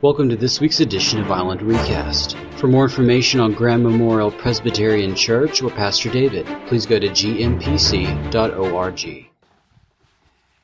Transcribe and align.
Welcome 0.00 0.28
to 0.28 0.36
this 0.36 0.60
week's 0.60 0.78
edition 0.78 1.18
of 1.18 1.32
Island 1.32 1.60
Recast. 1.60 2.36
For 2.52 2.68
more 2.68 2.84
information 2.84 3.40
on 3.40 3.52
Grand 3.52 3.82
Memorial 3.82 4.30
Presbyterian 4.30 5.16
Church 5.16 5.60
or 5.60 5.70
Pastor 5.70 6.08
David, 6.08 6.46
please 6.68 6.86
go 6.86 7.00
to 7.00 7.08
gmpc.org. 7.08 8.30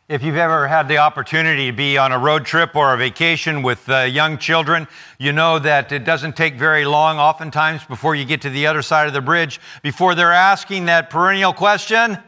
If 0.08 0.22
you've 0.22 0.36
ever 0.36 0.68
had 0.68 0.86
the 0.86 0.98
opportunity 0.98 1.66
to 1.66 1.76
be 1.76 1.98
on 1.98 2.12
a 2.12 2.18
road 2.20 2.46
trip 2.46 2.76
or 2.76 2.94
a 2.94 2.96
vacation 2.96 3.64
with 3.64 3.88
uh, 3.88 4.02
young 4.02 4.38
children, 4.38 4.86
you 5.18 5.32
know 5.32 5.58
that 5.58 5.90
it 5.90 6.04
doesn't 6.04 6.36
take 6.36 6.54
very 6.54 6.84
long, 6.84 7.18
oftentimes, 7.18 7.84
before 7.86 8.14
you 8.14 8.24
get 8.24 8.42
to 8.42 8.50
the 8.50 8.68
other 8.68 8.82
side 8.82 9.08
of 9.08 9.14
the 9.14 9.20
bridge, 9.20 9.60
before 9.82 10.14
they're 10.14 10.30
asking 10.30 10.84
that 10.84 11.10
perennial 11.10 11.52
question 11.52 12.18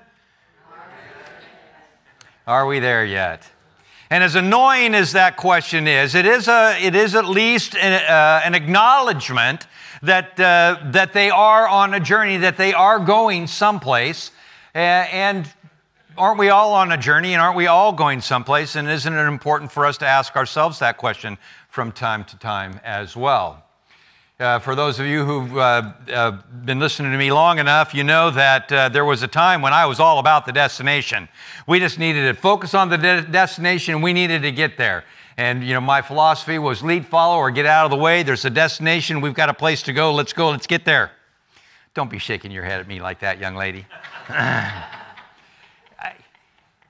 Are 2.48 2.66
we 2.66 2.80
there 2.80 3.04
yet? 3.04 3.48
And 4.08 4.22
as 4.22 4.36
annoying 4.36 4.94
as 4.94 5.12
that 5.12 5.36
question 5.36 5.88
is, 5.88 6.14
it 6.14 6.26
is, 6.26 6.46
a, 6.48 6.76
it 6.80 6.94
is 6.94 7.14
at 7.14 7.26
least 7.26 7.74
an, 7.74 7.92
uh, 7.92 8.40
an 8.44 8.54
acknowledgement 8.54 9.66
that, 10.02 10.38
uh, 10.38 10.78
that 10.92 11.12
they 11.12 11.30
are 11.30 11.68
on 11.68 11.94
a 11.94 12.00
journey, 12.00 12.36
that 12.38 12.56
they 12.56 12.72
are 12.72 13.00
going 13.00 13.46
someplace. 13.46 14.30
and 14.74 15.52
aren't 16.16 16.38
we 16.38 16.48
all 16.48 16.72
on 16.72 16.92
a 16.92 16.96
journey 16.96 17.34
and 17.34 17.42
aren't 17.42 17.56
we 17.56 17.66
all 17.66 17.92
going 17.92 18.20
someplace? 18.20 18.76
And 18.76 18.88
isn't 18.88 19.12
it 19.12 19.28
important 19.28 19.72
for 19.72 19.84
us 19.84 19.98
to 19.98 20.06
ask 20.06 20.36
ourselves 20.36 20.78
that 20.78 20.96
question 20.96 21.36
from 21.68 21.92
time 21.92 22.24
to 22.24 22.38
time 22.38 22.80
as 22.84 23.16
well? 23.16 23.65
Uh, 24.38 24.58
for 24.58 24.74
those 24.74 25.00
of 25.00 25.06
you 25.06 25.24
who've 25.24 25.56
uh, 25.56 25.92
uh, 26.12 26.30
been 26.66 26.78
listening 26.78 27.10
to 27.10 27.16
me 27.16 27.32
long 27.32 27.58
enough, 27.58 27.94
you 27.94 28.04
know 28.04 28.30
that 28.30 28.70
uh, 28.70 28.86
there 28.90 29.06
was 29.06 29.22
a 29.22 29.26
time 29.26 29.62
when 29.62 29.72
I 29.72 29.86
was 29.86 29.98
all 29.98 30.18
about 30.18 30.44
the 30.44 30.52
destination. 30.52 31.26
We 31.66 31.80
just 31.80 31.98
needed 31.98 32.26
to 32.26 32.34
focus 32.38 32.74
on 32.74 32.90
the 32.90 32.98
de- 32.98 33.22
destination. 33.22 34.02
We 34.02 34.12
needed 34.12 34.42
to 34.42 34.52
get 34.52 34.76
there. 34.76 35.04
And, 35.38 35.64
you 35.64 35.72
know, 35.72 35.80
my 35.80 36.02
philosophy 36.02 36.58
was 36.58 36.82
lead, 36.82 37.06
follow, 37.06 37.38
or 37.38 37.50
get 37.50 37.64
out 37.64 37.86
of 37.86 37.90
the 37.90 37.96
way. 37.96 38.22
There's 38.22 38.44
a 38.44 38.50
destination. 38.50 39.22
We've 39.22 39.32
got 39.32 39.48
a 39.48 39.54
place 39.54 39.80
to 39.84 39.94
go. 39.94 40.12
Let's 40.12 40.34
go. 40.34 40.50
Let's 40.50 40.66
get 40.66 40.84
there. 40.84 41.12
Don't 41.94 42.10
be 42.10 42.18
shaking 42.18 42.50
your 42.50 42.64
head 42.64 42.78
at 42.78 42.86
me 42.86 43.00
like 43.00 43.20
that, 43.20 43.38
young 43.38 43.56
lady. 43.56 43.86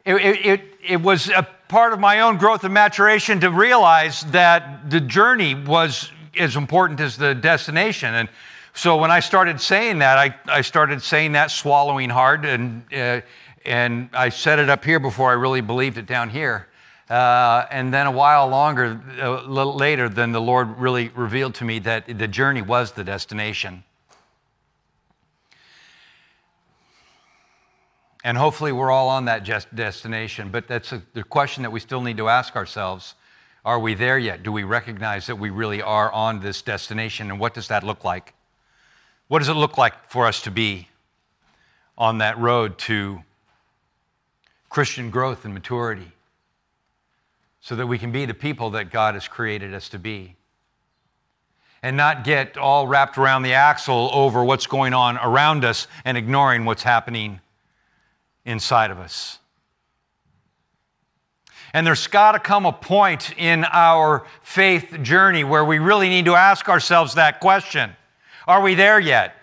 it, 0.05 0.17
it, 0.45 0.63
it 0.85 1.01
was 1.01 1.29
a 1.29 1.47
part 1.69 1.93
of 1.93 2.01
my 2.01 2.23
own 2.23 2.39
growth 2.39 2.65
and 2.65 2.75
maturation 2.75 3.39
to 3.39 3.53
realize 3.53 4.23
that 4.33 4.91
the 4.91 5.01
journey 5.01 5.55
was 5.55 6.11
as 6.39 6.57
important 6.57 7.01
as 7.01 7.17
the 7.17 7.35
destination. 7.35 8.15
And 8.15 8.29
so 8.75 8.97
when 8.97 9.11
I 9.11 9.21
started 9.21 9.61
saying 9.61 10.01
that, 10.01 10.19
I, 10.19 10.37
I 10.47 10.61
started 10.61 11.03
saying 11.03 11.33
that 11.33 11.51
swallowing 11.51 12.11
hard, 12.11 12.45
and, 12.45 12.85
uh, 12.93 13.21
and 13.65 14.11
I 14.13 14.29
said 14.29 14.59
it 14.59 14.69
up 14.69 14.85
here 14.85 15.01
before 15.01 15.31
I 15.31 15.35
really 15.35 15.63
believed 15.63 15.99
it 15.99 16.07
down 16.07 16.31
here. 16.31 16.69
Uh, 17.09 17.67
and 17.71 17.95
then 17.95 18.07
a 18.07 18.11
while 18.11 18.49
longer, 18.49 19.01
a 19.21 19.31
little 19.31 19.75
later, 19.77 20.09
then 20.09 20.33
the 20.33 20.41
Lord 20.41 20.79
really 20.79 21.09
revealed 21.11 21.55
to 21.57 21.65
me 21.65 21.79
that 21.81 22.07
the 22.19 22.29
journey 22.29 22.63
was 22.63 22.93
the 22.93 23.05
destination. 23.05 23.85
And 28.25 28.37
hopefully, 28.37 28.73
we're 28.73 28.91
all 28.91 29.09
on 29.09 29.27
that 29.27 29.45
destination. 29.73 30.51
But 30.51 30.67
that's 30.67 30.93
a, 30.93 31.01
the 31.15 31.23
question 31.23 31.63
that 31.63 31.71
we 31.71 31.79
still 31.79 32.01
need 32.01 32.17
to 32.17 32.29
ask 32.29 32.57
ourselves 32.57 33.15
Are 33.67 33.81
we 33.81 33.95
there 33.95 34.17
yet? 34.17 34.45
Do 34.45 34.53
we 34.53 34.63
recognize 34.63 35.27
that 35.27 35.41
we 35.41 35.51
really 35.51 35.83
are 35.83 36.13
on 36.13 36.39
this 36.39 36.63
destination? 36.63 37.33
And 37.33 37.41
what 37.41 37.53
does 37.53 37.67
that 37.67 37.83
look 37.83 38.05
like? 38.05 38.33
What 39.27 39.41
does 39.41 39.49
it 39.49 39.55
look 39.55 39.77
like 39.77 40.09
for 40.09 40.25
us 40.25 40.41
to 40.43 40.53
be 40.53 40.89
on 41.99 42.19
that 42.19 42.39
road 42.39 42.79
to 42.79 43.25
Christian 44.69 45.11
growth 45.11 45.45
and 45.45 45.53
maturity 45.53 46.13
so 47.61 47.75
that 47.75 47.89
we 47.89 47.99
can 47.99 48.13
be 48.13 48.25
the 48.25 48.35
people 48.35 48.71
that 48.71 48.93
God 48.93 49.15
has 49.15 49.27
created 49.27 49.75
us 49.75 49.89
to 49.89 49.99
be? 49.99 50.37
And 51.83 51.97
not 51.97 52.23
get 52.23 52.57
all 52.57 52.87
wrapped 52.87 53.19
around 53.19 53.43
the 53.43 53.55
axle 53.55 54.11
over 54.13 54.45
what's 54.45 54.69
going 54.69 54.95
on 54.95 55.17
around 55.17 55.65
us 55.65 55.89
and 56.05 56.17
ignoring 56.17 56.67
what's 56.67 56.85
happening 56.85 57.41
inside 58.45 58.93
of 58.93 59.01
us. 59.01 59.41
And 61.77 61.87
there's 61.87 62.07
got 62.07 62.33
to 62.33 62.39
come 62.39 62.65
a 62.65 62.73
point 62.73 63.35
in 63.37 63.67
our 63.71 64.27
faith 64.41 64.97
journey 65.03 65.45
where 65.45 65.63
we 65.63 65.79
really 65.79 66.09
need 66.09 66.25
to 66.25 66.35
ask 66.35 66.71
ourselves 66.71 67.17
that 67.17 67.39
question 67.39 67.95
Are 68.47 68.63
we 68.63 68.75
there 68.75 68.99
yet? 68.99 69.35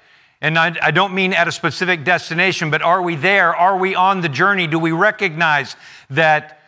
And 0.41 0.57
I, 0.57 0.75
I, 0.81 0.89
don't 0.89 1.13
mean 1.13 1.33
at 1.33 1.47
a 1.47 1.51
specific 1.51 2.03
destination, 2.03 2.71
but 2.71 2.81
are 2.81 3.03
we 3.03 3.15
there? 3.15 3.55
Are 3.55 3.77
we 3.77 3.93
on 3.93 4.21
the 4.21 4.29
journey? 4.29 4.65
Do 4.65 4.79
we 4.79 4.91
recognize 4.91 5.75
that 6.09 6.59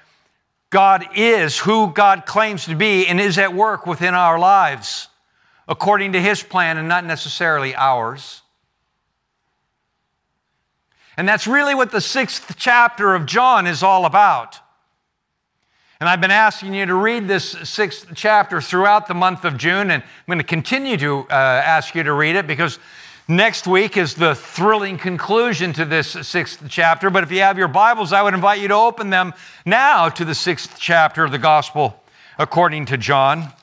God 0.70 1.04
is 1.16 1.58
who 1.58 1.88
God 1.88 2.28
claims 2.28 2.66
to 2.66 2.76
be 2.76 3.08
and 3.08 3.20
is 3.20 3.40
at 3.40 3.52
work 3.52 3.88
within 3.88 4.14
our 4.14 4.38
lives 4.38 5.08
according 5.68 6.12
to 6.12 6.22
His 6.22 6.44
plan 6.44 6.78
and 6.78 6.88
not 6.88 7.06
necessarily 7.06 7.74
ours? 7.74 8.44
And 11.18 11.28
that's 11.28 11.48
really 11.48 11.74
what 11.74 11.90
the 11.90 12.02
sixth 12.02 12.54
chapter 12.56 13.16
of 13.16 13.26
John 13.26 13.66
is 13.66 13.82
all 13.82 14.06
about. 14.06 14.60
And 16.02 16.10
I've 16.10 16.20
been 16.20 16.30
asking 16.30 16.74
you 16.74 16.86
to 16.86 16.94
read 16.94 17.26
this 17.26 17.52
sixth 17.64 18.08
chapter 18.16 18.60
throughout 18.60 19.08
the 19.08 19.14
month 19.14 19.46
of 19.46 19.58
June, 19.58 19.92
and 19.92 20.04
I'm 20.04 20.26
going 20.28 20.40
to 20.40 20.44
continue 20.44 20.98
to 20.98 21.20
uh, 21.30 21.34
ask 21.34 21.96
you 21.96 22.04
to 22.04 22.12
read 22.12 22.36
it 22.36 22.48
because 22.48 22.80
next 23.30 23.66
week 23.66 23.96
is 23.96 24.14
the 24.14 24.36
thrilling 24.36 24.98
conclusion 24.98 25.72
to 25.72 25.86
this 25.86 26.10
sixth 26.28 26.66
chapter. 26.68 27.10
But 27.10 27.24
if 27.24 27.32
you 27.32 27.40
have 27.40 27.58
your 27.58 27.70
Bibles, 27.70 28.12
I 28.12 28.22
would 28.24 28.34
invite 28.34 28.60
you 28.60 28.68
to 28.68 28.74
open 28.74 29.10
them 29.10 29.34
now 29.66 30.10
to 30.10 30.26
the 30.26 30.36
sixth 30.36 30.76
chapter 30.78 31.24
of 31.24 31.32
the 31.32 31.38
Gospel 31.38 32.04
according 32.38 32.88
to 32.88 32.98
John. 32.98 33.54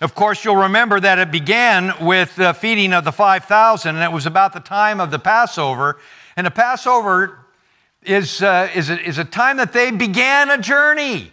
Of 0.00 0.14
course, 0.14 0.46
you'll 0.46 0.56
remember 0.56 0.98
that 0.98 1.18
it 1.18 1.30
began 1.30 1.92
with 2.00 2.36
the 2.36 2.54
feeding 2.54 2.94
of 2.94 3.04
the 3.04 3.12
5,000, 3.12 3.96
and 3.96 4.02
it 4.02 4.12
was 4.12 4.24
about 4.24 4.54
the 4.54 4.60
time 4.60 4.98
of 4.98 5.10
the 5.10 5.18
Passover. 5.18 5.98
And 6.36 6.46
the 6.46 6.50
Passover 6.50 7.38
is, 8.02 8.42
uh, 8.42 8.70
is, 8.74 8.90
a, 8.90 9.00
is 9.00 9.18
a 9.18 9.24
time 9.24 9.56
that 9.58 9.72
they 9.72 9.90
began 9.90 10.50
a 10.50 10.58
journey. 10.58 11.32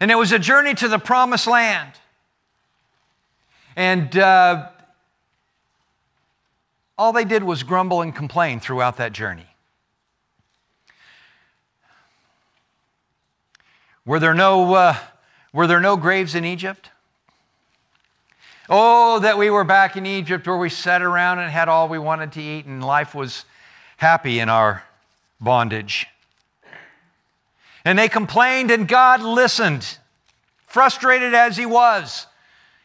And 0.00 0.10
it 0.10 0.14
was 0.14 0.32
a 0.32 0.38
journey 0.38 0.74
to 0.74 0.88
the 0.88 0.98
promised 0.98 1.46
land. 1.46 1.92
And 3.76 4.16
uh, 4.16 4.68
all 6.96 7.12
they 7.12 7.24
did 7.24 7.42
was 7.42 7.62
grumble 7.62 8.02
and 8.02 8.14
complain 8.14 8.60
throughout 8.60 8.96
that 8.96 9.12
journey. 9.12 9.46
Were 14.04 14.18
there 14.18 14.34
no, 14.34 14.74
uh, 14.74 14.96
were 15.52 15.66
there 15.66 15.80
no 15.80 15.96
graves 15.96 16.34
in 16.34 16.44
Egypt? 16.44 16.90
Oh, 18.70 19.18
that 19.20 19.38
we 19.38 19.50
were 19.50 19.64
back 19.64 19.96
in 19.96 20.06
Egypt 20.06 20.46
where 20.46 20.56
we 20.56 20.68
sat 20.68 21.02
around 21.02 21.38
and 21.38 21.50
had 21.50 21.68
all 21.68 21.88
we 21.88 21.98
wanted 21.98 22.32
to 22.32 22.42
eat 22.42 22.66
and 22.66 22.84
life 22.84 23.14
was 23.14 23.44
happy 23.96 24.40
in 24.40 24.48
our 24.48 24.82
bondage. 25.40 26.06
And 27.84 27.98
they 27.98 28.08
complained, 28.08 28.70
and 28.70 28.86
God 28.86 29.22
listened, 29.22 29.98
frustrated 30.66 31.34
as 31.34 31.56
He 31.56 31.66
was. 31.66 32.26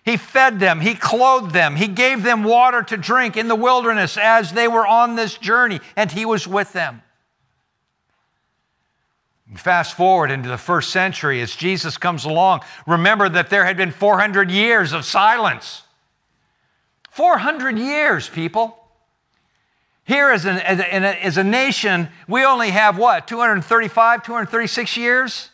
He 0.06 0.18
fed 0.18 0.60
them, 0.60 0.82
He 0.82 0.96
clothed 0.96 1.52
them, 1.52 1.76
He 1.76 1.88
gave 1.88 2.24
them 2.24 2.44
water 2.44 2.84
to 2.84 2.98
drink 2.98 3.38
in 3.38 3.48
the 3.48 3.56
wilderness 3.56 4.18
as 4.18 4.52
they 4.52 4.68
were 4.68 4.86
on 4.86 5.16
this 5.16 5.38
journey, 5.38 5.80
and 5.96 6.12
He 6.12 6.26
was 6.26 6.48
with 6.48 6.74
them. 6.74 7.02
Fast 9.56 9.96
forward 9.96 10.32
into 10.32 10.50
the 10.50 10.58
first 10.58 10.90
century 10.90 11.40
as 11.42 11.56
Jesus 11.56 11.98
comes 11.98 12.26
along. 12.26 12.62
Remember 12.88 13.30
that 13.30 13.50
there 13.50 13.66
had 13.66 13.78
been 13.78 13.92
400 13.92 14.50
years 14.50 14.94
of 14.94 15.06
silence. 15.06 15.84
400 17.12 17.78
years, 17.78 18.28
people. 18.28 18.83
Here, 20.06 20.32
as, 20.32 20.46
an, 20.46 20.58
as, 20.58 20.80
a, 20.80 21.26
as 21.26 21.38
a 21.38 21.44
nation, 21.44 22.10
we 22.28 22.44
only 22.44 22.72
have 22.72 22.98
what, 22.98 23.28
235, 23.28 24.24
236 24.24 24.98
years? 24.98 25.50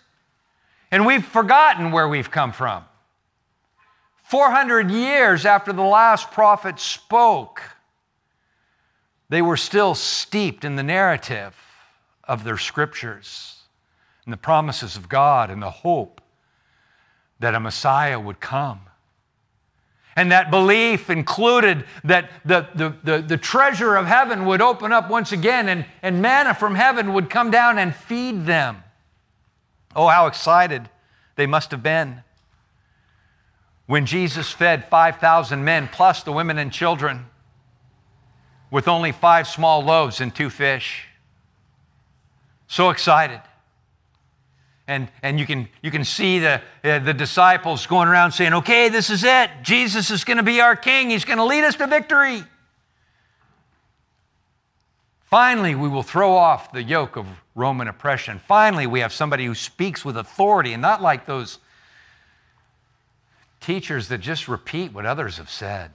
And 0.92 1.06
we've 1.06 1.26
forgotten 1.26 1.92
where 1.92 2.08
we've 2.08 2.32
come 2.32 2.52
from. 2.52 2.84
400 4.24 4.90
years 4.92 5.46
after 5.46 5.72
the 5.72 5.84
last 5.84 6.32
prophet 6.32 6.80
spoke, 6.80 7.62
they 9.30 9.42
were 9.42 9.58
still 9.58 9.94
steeped 9.94 10.66
in 10.66 10.76
the 10.76 10.84
narrative 10.84 11.56
of 12.24 12.44
their 12.44 12.58
scriptures 12.58 13.56
and 14.26 14.34
the 14.34 14.38
promises 14.38 14.96
of 14.96 15.10
God 15.10 15.52
and 15.52 15.62
the 15.62 15.70
hope 15.70 16.22
that 17.40 17.56
a 17.56 17.60
Messiah 17.60 18.20
would 18.20 18.40
come. 18.40 18.82
And 20.20 20.34
that 20.34 20.52
belief 20.52 21.10
included 21.10 21.86
that 22.04 22.30
the, 22.44 22.68
the, 22.76 22.94
the, 23.06 23.22
the, 23.22 23.38
treasure 23.38 23.96
of 23.96 24.06
heaven 24.06 24.46
would 24.48 24.62
open 24.62 24.92
up 24.92 25.10
once 25.10 25.32
again 25.32 25.70
and, 25.70 25.86
and 26.04 26.22
manna 26.22 26.54
from 26.54 26.76
heaven 26.76 27.14
would 27.14 27.30
come 27.30 27.52
down 27.52 27.80
and 27.80 27.96
feed 27.96 28.46
them. 28.46 28.84
Oh, 29.96 30.08
how 30.08 30.28
excited 30.28 30.90
they 31.38 31.48
must 31.48 31.72
have 31.72 31.82
been 31.82 32.22
when 33.86 34.06
Jesus 34.06 34.52
fed 34.52 34.90
5,000 34.90 35.64
men 35.64 35.88
plus 35.90 36.22
the 36.24 36.34
women 36.34 36.58
and 36.58 36.70
children 36.74 37.28
with 38.70 38.90
only 38.90 39.14
five 39.14 39.48
small 39.48 39.82
loaves 39.82 40.20
and 40.20 40.36
two 40.36 40.50
fish. 40.50 41.06
So 42.68 42.90
excited. 42.90 43.40
And, 44.90 45.08
and 45.22 45.40
you, 45.40 45.46
can, 45.46 45.70
you 45.84 45.92
can 45.92 46.04
see 46.04 46.40
the, 46.40 46.62
uh, 46.84 46.98
the 46.98 47.14
disciples 47.14 47.86
going 47.86 48.08
around 48.08 48.32
saying, 48.32 48.56
okay, 48.56 48.90
this 48.90 49.12
is 49.12 49.24
it. 49.24 49.52
Jesus 49.62 50.10
is 50.10 50.24
going 50.24 50.38
to 50.38 50.44
be 50.44 50.60
our 50.62 50.76
king. 50.76 51.12
He's 51.12 51.26
going 51.26 51.38
to 51.38 51.46
lead 51.46 51.64
us 51.64 51.76
to 51.76 51.86
victory. 51.86 52.44
Finally, 55.26 55.76
we 55.76 55.88
will 55.88 56.02
throw 56.02 56.34
off 56.34 56.72
the 56.72 56.82
yoke 56.82 57.18
of 57.18 57.28
Roman 57.54 57.88
oppression. 57.88 58.42
Finally, 58.48 58.88
we 58.88 59.02
have 59.02 59.14
somebody 59.14 59.46
who 59.46 59.54
speaks 59.54 60.04
with 60.04 60.18
authority 60.18 60.74
and 60.74 60.82
not 60.82 61.04
like 61.04 61.28
those 61.28 61.60
teachers 63.62 64.08
that 64.08 64.18
just 64.18 64.48
repeat 64.48 64.92
what 64.92 65.06
others 65.06 65.38
have 65.38 65.52
said. 65.52 65.92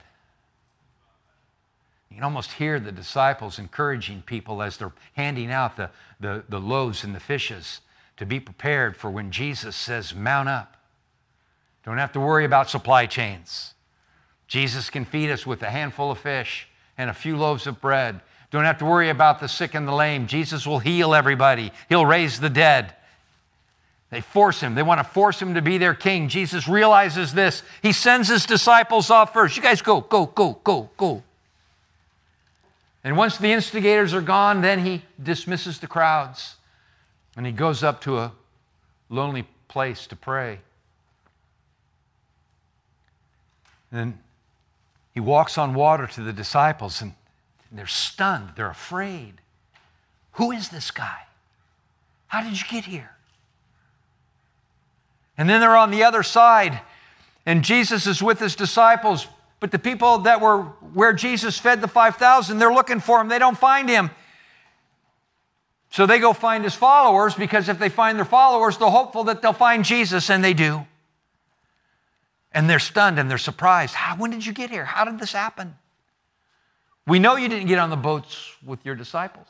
You 2.09 2.15
can 2.15 2.23
almost 2.23 2.53
hear 2.53 2.79
the 2.79 2.93
disciples 2.93 3.59
encouraging 3.59 4.21
people 4.21 4.61
as 4.61 4.77
they're 4.77 4.93
handing 5.15 5.51
out 5.51 5.75
the, 5.75 5.89
the, 6.21 6.45
the 6.47 6.61
loaves 6.61 7.03
and 7.03 7.13
the 7.13 7.19
fishes 7.19 7.81
to 8.17 8.25
be 8.25 8.39
prepared 8.39 8.95
for 8.95 9.09
when 9.09 9.31
Jesus 9.31 9.75
says, 9.75 10.15
Mount 10.15 10.49
up. 10.49 10.77
Don't 11.85 11.97
have 11.97 12.13
to 12.13 12.19
worry 12.19 12.45
about 12.45 12.69
supply 12.69 13.05
chains. 13.05 13.73
Jesus 14.47 14.89
can 14.89 15.05
feed 15.05 15.29
us 15.29 15.45
with 15.45 15.61
a 15.61 15.69
handful 15.69 16.11
of 16.11 16.19
fish 16.19 16.67
and 16.97 17.09
a 17.09 17.13
few 17.13 17.37
loaves 17.37 17.67
of 17.67 17.81
bread. 17.81 18.21
Don't 18.51 18.63
have 18.63 18.77
to 18.79 18.85
worry 18.85 19.09
about 19.09 19.39
the 19.39 19.47
sick 19.47 19.75
and 19.75 19.87
the 19.87 19.93
lame. 19.93 20.27
Jesus 20.27 20.65
will 20.65 20.79
heal 20.79 21.13
everybody, 21.13 21.71
He'll 21.89 22.05
raise 22.05 22.39
the 22.39 22.49
dead. 22.49 22.93
They 24.11 24.21
force 24.21 24.61
him. 24.61 24.75
They 24.75 24.83
want 24.83 24.99
to 24.99 25.03
force 25.03 25.41
him 25.41 25.55
to 25.55 25.61
be 25.61 25.77
their 25.77 25.95
king. 25.95 26.29
Jesus 26.29 26.69
realizes 26.69 27.33
this. 27.33 27.63
He 27.81 27.91
sends 27.91 28.29
his 28.29 28.45
disciples 28.45 29.09
off 29.09 29.33
first. 29.33 29.57
You 29.57 29.63
guys 29.63 29.81
go, 29.81 29.99
go, 29.99 30.27
go, 30.27 30.59
go, 30.63 30.89
go. 30.95 31.23
And 33.03 33.17
once 33.17 33.37
the 33.37 33.51
instigators 33.51 34.13
are 34.13 34.21
gone, 34.21 34.61
then 34.61 34.85
he 34.85 35.01
dismisses 35.21 35.79
the 35.79 35.87
crowds 35.87 36.55
and 37.35 37.45
he 37.45 37.51
goes 37.51 37.83
up 37.83 38.01
to 38.01 38.17
a 38.17 38.31
lonely 39.09 39.47
place 39.67 40.07
to 40.07 40.15
pray. 40.15 40.59
And 43.91 44.17
he 45.13 45.19
walks 45.19 45.57
on 45.57 45.73
water 45.73 46.07
to 46.07 46.21
the 46.21 46.33
disciples, 46.33 47.01
and 47.01 47.13
they're 47.71 47.87
stunned. 47.87 48.51
They're 48.55 48.69
afraid. 48.69 49.35
Who 50.33 50.51
is 50.51 50.69
this 50.69 50.91
guy? 50.91 51.21
How 52.27 52.43
did 52.43 52.59
you 52.59 52.65
get 52.69 52.85
here? 52.85 53.11
And 55.37 55.49
then 55.49 55.61
they're 55.61 55.77
on 55.77 55.91
the 55.91 56.03
other 56.03 56.23
side, 56.23 56.79
and 57.45 57.63
Jesus 57.63 58.07
is 58.07 58.21
with 58.21 58.39
his 58.39 58.55
disciples. 58.55 59.27
But 59.59 59.71
the 59.71 59.79
people 59.79 60.19
that 60.19 60.41
were 60.41 60.63
where 60.93 61.13
Jesus 61.13 61.57
fed 61.57 61.81
the 61.81 61.87
5,000, 61.87 62.59
they're 62.59 62.73
looking 62.73 62.99
for 62.99 63.21
him. 63.21 63.29
They 63.29 63.39
don't 63.39 63.57
find 63.57 63.87
him. 63.87 64.09
So 65.95 66.05
they 66.05 66.19
go 66.19 66.33
find 66.33 66.65
his 66.65 66.75
followers 66.75 67.35
because 67.35 67.69
if 67.69 67.79
they 67.79 67.87
find 67.87 68.17
their 68.17 68.25
followers, 68.25 68.77
they're 68.77 68.89
hopeful 68.89 69.23
that 69.23 69.41
they'll 69.41 69.53
find 69.53 69.85
Jesus, 69.85 70.29
and 70.29 70.43
they 70.43 70.53
do. 70.53 70.85
And 72.51 72.69
they're 72.69 72.79
stunned 72.79 73.17
and 73.17 73.31
they're 73.31 73.37
surprised. 73.37 73.95
How, 73.95 74.17
when 74.17 74.29
did 74.29 74.45
you 74.45 74.51
get 74.51 74.69
here? 74.69 74.83
How 74.83 75.05
did 75.05 75.19
this 75.19 75.31
happen? 75.31 75.73
We 77.07 77.17
know 77.17 77.37
you 77.37 77.47
didn't 77.47 77.67
get 77.67 77.79
on 77.79 77.91
the 77.91 77.95
boats 77.95 78.51
with 78.65 78.85
your 78.85 78.95
disciples. 78.95 79.47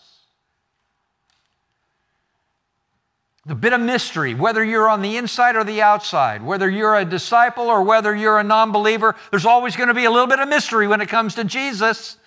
The 3.47 3.55
bit 3.55 3.73
of 3.73 3.81
mystery, 3.81 4.35
whether 4.35 4.63
you're 4.63 4.87
on 4.87 5.01
the 5.01 5.17
inside 5.17 5.55
or 5.55 5.63
the 5.63 5.81
outside, 5.81 6.43
whether 6.43 6.69
you're 6.69 6.95
a 6.95 7.05
disciple 7.05 7.65
or 7.65 7.81
whether 7.81 8.15
you're 8.15 8.37
a 8.37 8.43
non 8.43 8.71
believer, 8.71 9.15
there's 9.31 9.47
always 9.47 9.75
going 9.75 9.89
to 9.89 9.95
be 9.95 10.05
a 10.05 10.11
little 10.11 10.27
bit 10.27 10.37
of 10.37 10.47
mystery 10.47 10.87
when 10.87 11.01
it 11.01 11.09
comes 11.09 11.33
to 11.35 11.43
Jesus. 11.43 12.17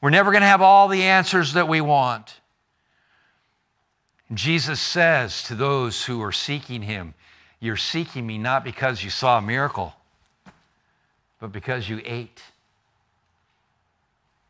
We're 0.00 0.08
never 0.08 0.30
going 0.30 0.40
to 0.40 0.48
have 0.48 0.62
all 0.62 0.88
the 0.88 1.02
answers 1.02 1.52
that 1.52 1.68
we 1.68 1.82
want. 1.82 2.40
Jesus 4.34 4.80
says 4.80 5.42
to 5.44 5.54
those 5.54 6.04
who 6.04 6.22
are 6.22 6.32
seeking 6.32 6.82
him, 6.82 7.14
You're 7.60 7.76
seeking 7.76 8.26
me 8.26 8.38
not 8.38 8.64
because 8.64 9.04
you 9.04 9.10
saw 9.10 9.38
a 9.38 9.42
miracle, 9.42 9.94
but 11.40 11.52
because 11.52 11.88
you 11.88 12.00
ate. 12.04 12.42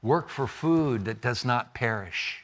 Work 0.02 0.28
for 0.28 0.46
food 0.46 1.04
that 1.04 1.20
does 1.20 1.44
not 1.44 1.74
perish, 1.74 2.42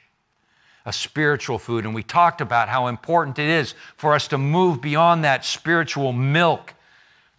a 0.85 0.93
spiritual 0.93 1.59
food. 1.59 1.85
And 1.85 1.95
we 1.95 2.03
talked 2.03 2.41
about 2.41 2.69
how 2.69 2.89
important 2.89 3.39
it 3.39 3.49
is 3.49 3.75
for 3.97 4.15
us 4.15 4.29
to 4.29 4.39
move 4.39 4.83
beyond 4.83 5.25
that 5.25 5.45
spiritual 5.45 6.13
milk 6.13 6.75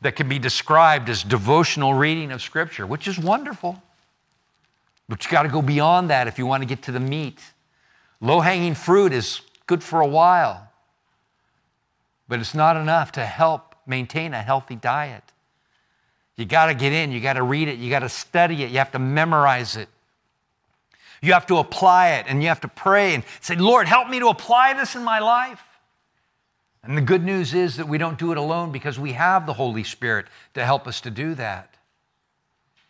that 0.01 0.15
can 0.15 0.27
be 0.27 0.39
described 0.39 1.09
as 1.09 1.23
devotional 1.23 1.93
reading 1.93 2.31
of 2.31 2.41
Scripture, 2.41 2.87
which 2.87 3.07
is 3.07 3.19
wonderful. 3.19 3.81
But 5.07 5.23
you 5.23 5.31
got 5.31 5.43
to 5.43 5.49
go 5.49 5.61
beyond 5.61 6.09
that 6.09 6.27
if 6.27 6.39
you 6.39 6.45
want 6.45 6.63
to 6.63 6.67
get 6.67 6.81
to 6.83 6.91
the 6.91 6.99
meat. 6.99 7.39
Low 8.21 8.39
hanging 8.39 8.75
fruit 8.75 9.13
is 9.13 9.41
good 9.65 9.83
for 9.83 10.01
a 10.01 10.07
while, 10.07 10.69
but 12.27 12.39
it's 12.39 12.53
not 12.53 12.77
enough 12.77 13.11
to 13.13 13.25
help 13.25 13.75
maintain 13.85 14.33
a 14.33 14.41
healthy 14.41 14.75
diet. 14.75 15.23
You 16.35 16.45
got 16.45 16.67
to 16.67 16.73
get 16.73 16.93
in, 16.93 17.11
you 17.11 17.19
got 17.19 17.33
to 17.33 17.43
read 17.43 17.67
it, 17.67 17.77
you 17.77 17.89
got 17.89 17.99
to 17.99 18.09
study 18.09 18.63
it, 18.63 18.71
you 18.71 18.77
have 18.77 18.91
to 18.91 18.99
memorize 18.99 19.75
it. 19.75 19.89
You 21.21 21.33
have 21.33 21.45
to 21.47 21.57
apply 21.57 22.15
it 22.15 22.25
and 22.27 22.41
you 22.41 22.49
have 22.49 22.61
to 22.61 22.67
pray 22.67 23.13
and 23.13 23.23
say, 23.39 23.55
Lord, 23.55 23.87
help 23.87 24.09
me 24.09 24.19
to 24.19 24.27
apply 24.27 24.73
this 24.73 24.95
in 24.95 25.03
my 25.03 25.19
life. 25.19 25.63
And 26.83 26.97
the 26.97 27.01
good 27.01 27.23
news 27.23 27.53
is 27.53 27.77
that 27.77 27.87
we 27.87 27.97
don't 27.97 28.19
do 28.19 28.33
it 28.33 28.37
alone 28.37 28.73
because 28.73 28.99
we 28.99 29.13
have 29.13 29.45
the 29.45 29.53
Holy 29.53 29.85
Spirit 29.85 30.25
to 30.53 30.65
help 30.65 30.85
us 30.85 30.99
to 31.01 31.09
do 31.09 31.33
that. 31.35 31.75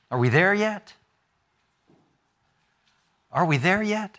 Are 0.09 0.17
we 0.17 0.29
there 0.29 0.53
yet? 0.53 0.93
Are 3.31 3.45
we 3.45 3.57
there 3.57 3.83
yet? 3.83 4.17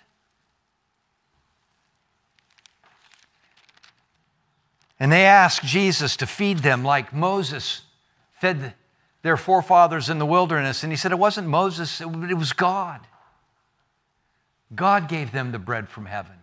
And 5.01 5.11
they 5.11 5.25
asked 5.25 5.65
Jesus 5.65 6.17
to 6.17 6.27
feed 6.27 6.59
them 6.59 6.85
like 6.85 7.13
Moses 7.13 7.83
fed 8.41 8.75
their 9.23 9.37
forefathers 9.37 10.11
in 10.11 10.19
the 10.19 10.27
wilderness. 10.27 10.83
And 10.83 10.93
he 10.93 10.97
said 10.97 11.11
it 11.11 11.19
wasn't 11.19 11.49
Moses, 11.49 12.01
it 12.01 12.39
was 12.39 12.53
God. 12.53 13.01
God 14.75 15.09
gave 15.09 15.33
them 15.33 15.53
the 15.53 15.59
bread 15.59 15.89
from 15.89 16.07
heaven. 16.07 16.37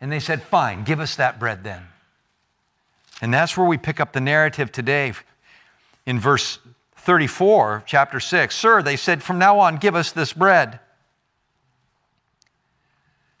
And 0.00 0.10
they 0.10 0.20
said, 0.20 0.42
Fine, 0.42 0.84
give 0.84 1.00
us 1.00 1.16
that 1.16 1.38
bread 1.38 1.64
then. 1.64 1.82
And 3.20 3.32
that's 3.32 3.56
where 3.56 3.66
we 3.66 3.78
pick 3.78 4.00
up 4.00 4.12
the 4.12 4.20
narrative 4.20 4.72
today 4.72 5.12
in 6.06 6.18
verse 6.18 6.58
34, 6.96 7.84
chapter 7.86 8.18
6. 8.18 8.54
Sir, 8.54 8.82
they 8.82 8.96
said, 8.96 9.22
From 9.22 9.38
now 9.38 9.58
on, 9.58 9.76
give 9.76 9.94
us 9.94 10.10
this 10.12 10.32
bread. 10.32 10.80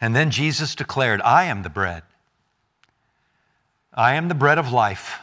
And 0.00 0.14
then 0.14 0.30
Jesus 0.30 0.74
declared, 0.74 1.20
I 1.22 1.44
am 1.44 1.62
the 1.62 1.70
bread. 1.70 2.02
I 3.94 4.14
am 4.14 4.28
the 4.28 4.34
bread 4.34 4.58
of 4.58 4.72
life. 4.72 5.20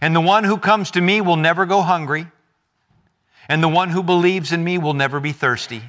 And 0.00 0.14
the 0.14 0.20
one 0.20 0.44
who 0.44 0.58
comes 0.58 0.90
to 0.92 1.00
me 1.00 1.20
will 1.20 1.36
never 1.36 1.66
go 1.66 1.82
hungry, 1.82 2.26
and 3.48 3.62
the 3.62 3.68
one 3.68 3.90
who 3.90 4.02
believes 4.02 4.52
in 4.52 4.64
me 4.64 4.78
will 4.78 4.94
never 4.94 5.20
be 5.20 5.32
thirsty. 5.32 5.82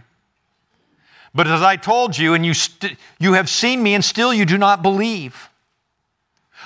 But 1.33 1.47
as 1.47 1.61
I 1.61 1.75
told 1.75 2.17
you, 2.17 2.33
and 2.33 2.45
you, 2.45 2.53
st- 2.53 2.97
you 3.19 3.33
have 3.33 3.49
seen 3.49 3.83
me, 3.83 3.93
and 3.93 4.03
still 4.03 4.33
you 4.33 4.45
do 4.45 4.57
not 4.57 4.81
believe. 4.81 5.49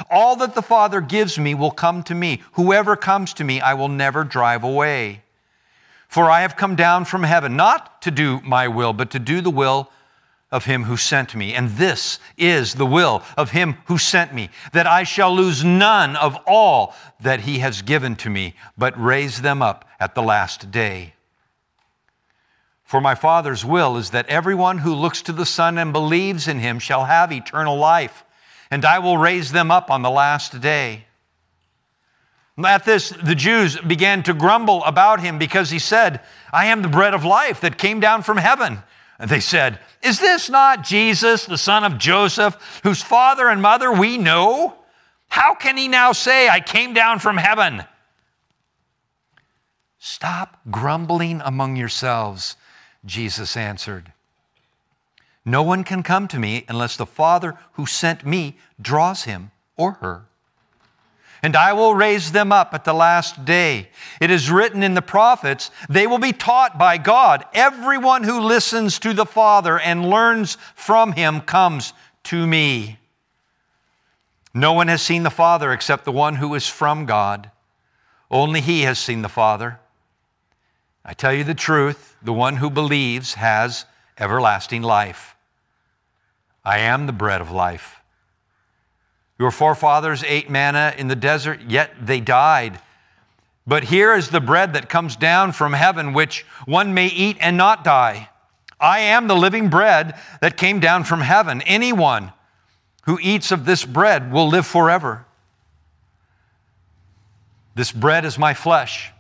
All 0.10 0.36
that 0.38 0.56
the 0.56 0.62
Father 0.62 1.02
gives 1.02 1.38
me 1.38 1.54
will 1.54 1.72
come 1.72 2.02
to 2.04 2.16
me. 2.16 2.42
Whoever 2.54 2.96
comes 2.96 3.34
to 3.36 3.44
me, 3.44 3.62
I 3.62 3.74
will 3.74 3.90
never 3.90 4.24
drive 4.24 4.64
away. 4.64 5.22
For 6.08 6.30
I 6.30 6.42
have 6.42 6.56
come 6.56 6.76
down 6.76 7.06
from 7.06 7.24
heaven, 7.24 7.56
not 7.56 8.02
to 8.04 8.12
do 8.12 8.40
my 8.42 8.68
will, 8.68 8.94
but 8.94 9.12
to 9.12 9.20
do 9.20 9.42
the 9.42 9.52
will 9.52 9.90
of 10.54 10.66
him 10.66 10.84
who 10.84 10.96
sent 10.96 11.34
me. 11.34 11.56
And 11.56 11.72
this 11.72 12.20
is 12.38 12.76
the 12.76 12.86
will 12.86 13.24
of 13.36 13.50
him 13.52 13.78
who 13.88 13.98
sent 13.98 14.34
me, 14.34 14.52
that 14.72 14.86
I 14.86 15.04
shall 15.04 15.36
lose 15.36 15.64
none 15.64 16.16
of 16.16 16.38
all 16.46 16.96
that 17.20 17.42
he 17.42 17.60
has 17.60 17.82
given 17.82 18.16
to 18.18 18.30
me, 18.30 18.54
but 18.78 18.94
raise 19.02 19.42
them 19.42 19.64
up 19.64 19.84
at 20.00 20.14
the 20.14 20.22
last 20.22 20.70
day. 20.70 21.16
For 22.84 23.02
my 23.02 23.16
Father's 23.16 23.66
will 23.66 23.98
is 23.98 24.12
that 24.12 24.30
everyone 24.30 24.78
who 24.78 24.94
looks 24.94 25.24
to 25.24 25.34
the 25.34 25.48
Son 25.48 25.80
and 25.80 25.92
believes 25.92 26.48
in 26.48 26.60
him 26.60 26.78
shall 26.78 27.06
have 27.06 27.32
eternal 27.32 27.76
life, 27.76 28.24
and 28.70 28.86
I 28.86 29.00
will 29.00 29.18
raise 29.18 29.52
them 29.52 29.72
up 29.72 29.90
on 29.90 30.04
the 30.04 30.12
last 30.12 30.62
day. 30.62 31.06
At 32.64 32.86
this, 32.86 33.10
the 33.10 33.34
Jews 33.34 33.80
began 33.80 34.22
to 34.24 34.36
grumble 34.36 34.84
about 34.84 35.20
him 35.20 35.40
because 35.40 35.72
he 35.72 35.80
said, 35.80 36.22
I 36.52 36.68
am 36.68 36.84
the 36.84 36.88
bread 36.88 37.16
of 37.16 37.26
life 37.26 37.62
that 37.62 37.80
came 37.80 38.00
down 38.00 38.22
from 38.22 38.38
heaven. 38.38 38.84
And 39.20 39.30
they 39.30 39.40
said, 39.40 39.80
Is 40.02 40.20
this 40.20 40.50
not 40.50 40.84
Jesus, 40.84 41.46
the 41.46 41.58
son 41.58 41.84
of 41.84 41.98
Joseph, 41.98 42.82
whose 42.84 43.02
father 43.02 43.48
and 43.48 43.62
mother 43.62 43.92
we 43.92 44.18
know? 44.18 44.76
How 45.30 45.56
can 45.56 45.78
he 45.78 45.88
now 45.88 46.12
say, 46.12 46.50
I 46.50 46.60
came 46.60 46.94
down 46.94 47.20
from 47.20 47.38
heaven? 47.38 47.84
Stop 49.98 50.60
grumbling 50.70 51.42
among 51.44 51.76
yourselves, 51.76 52.58
Jesus 53.06 53.56
answered. 53.56 54.12
No 55.46 55.64
one 55.64 55.84
can 55.84 56.04
come 56.04 56.28
to 56.30 56.40
me 56.40 56.66
unless 56.68 56.96
the 56.96 57.06
Father 57.06 57.58
who 57.74 57.86
sent 57.86 58.26
me 58.26 58.58
draws 58.82 59.24
him 59.24 59.52
or 59.76 59.94
her 59.94 60.26
and 61.44 61.58
I 61.58 61.74
will 61.74 61.94
raise 61.94 62.32
them 62.32 62.54
up 62.54 62.74
at 62.74 62.86
the 62.86 62.94
last 62.94 63.44
day. 63.44 63.90
It 64.22 64.32
is 64.32 64.50
written 64.50 64.82
in 64.82 64.94
the 64.94 65.02
prophets, 65.02 65.70
they 65.90 66.08
will 66.08 66.18
be 66.18 66.32
taught 66.32 66.80
by 66.80 66.98
God. 66.98 67.46
Everyone 67.54 68.24
who 68.24 68.40
listens 68.40 68.98
to 69.00 69.14
the 69.14 69.26
Father 69.26 69.78
and 69.78 70.10
learns 70.10 70.58
from 70.74 71.12
him 71.12 71.42
comes 71.42 71.92
to 72.24 72.48
me. 72.48 72.98
No 74.54 74.72
one 74.72 74.88
has 74.88 75.02
seen 75.02 75.24
the 75.24 75.30
Father 75.30 75.74
except 75.74 76.06
the 76.06 76.12
one 76.14 76.36
who 76.36 76.56
is 76.56 76.68
from 76.68 77.06
God. 77.06 77.52
Only 78.32 78.62
he 78.62 78.84
has 78.84 78.98
seen 78.98 79.22
the 79.22 79.30
Father. 79.30 79.80
I 81.04 81.14
tell 81.14 81.34
you 81.34 81.44
the 81.44 81.54
truth 81.54 82.16
the 82.22 82.32
one 82.32 82.56
who 82.56 82.70
believes 82.70 83.34
has 83.34 83.86
everlasting 84.18 84.82
life. 84.82 85.36
I 86.64 86.80
am 86.80 87.06
the 87.06 87.12
bread 87.12 87.42
of 87.42 87.52
life. 87.52 88.03
Your 89.40 89.52
forefathers 89.52 90.24
ate 90.24 90.50
manna 90.50 90.94
in 90.98 91.08
the 91.08 91.16
desert, 91.16 91.62
yet 91.68 91.92
they 92.02 92.20
died. 92.20 92.80
But 93.66 93.86
here 93.86 94.14
is 94.14 94.30
the 94.30 94.42
bread 94.42 94.74
that 94.74 94.90
comes 94.90 95.16
down 95.16 95.54
from 95.54 95.74
heaven, 95.74 96.14
which 96.14 96.46
one 96.66 96.94
may 96.94 97.08
eat 97.08 97.38
and 97.40 97.58
not 97.58 97.84
die. 97.84 98.30
I 98.80 99.00
am 99.00 99.28
the 99.28 99.36
living 99.36 99.70
bread 99.70 100.16
that 100.42 100.58
came 100.58 100.80
down 100.80 101.06
from 101.06 101.22
heaven. 101.22 101.62
Anyone 101.62 102.34
who 103.04 103.18
eats 103.22 103.52
of 103.52 103.66
this 103.66 103.86
bread 103.86 104.32
will 104.32 104.48
live 104.48 104.68
forever. 104.68 105.26
This 107.76 107.92
bread 107.92 108.26
is 108.26 108.38
my 108.38 108.54
flesh, 108.54 109.12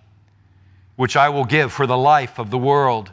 which 0.95 1.15
I 1.15 1.29
will 1.29 1.45
give 1.45 1.71
for 1.71 1.87
the 1.87 1.97
life 1.97 2.39
of 2.39 2.51
the 2.51 2.57
world. 2.57 3.11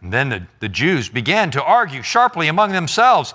And 0.00 0.12
then 0.12 0.28
the, 0.28 0.46
the 0.60 0.68
Jews 0.68 1.08
began 1.08 1.50
to 1.50 1.62
argue 1.62 2.02
sharply 2.02 2.46
among 2.48 2.72
themselves 2.72 3.34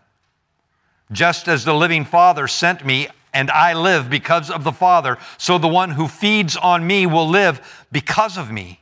Just 1.11 1.47
as 1.47 1.65
the 1.65 1.73
living 1.73 2.05
Father 2.05 2.47
sent 2.47 2.85
me, 2.85 3.07
and 3.33 3.49
I 3.49 3.73
live 3.73 4.09
because 4.09 4.49
of 4.49 4.63
the 4.63 4.71
Father, 4.71 5.17
so 5.37 5.57
the 5.57 5.67
one 5.67 5.91
who 5.91 6.07
feeds 6.07 6.55
on 6.57 6.85
me 6.85 7.05
will 7.05 7.27
live 7.27 7.85
because 7.91 8.37
of 8.37 8.51
me. 8.51 8.81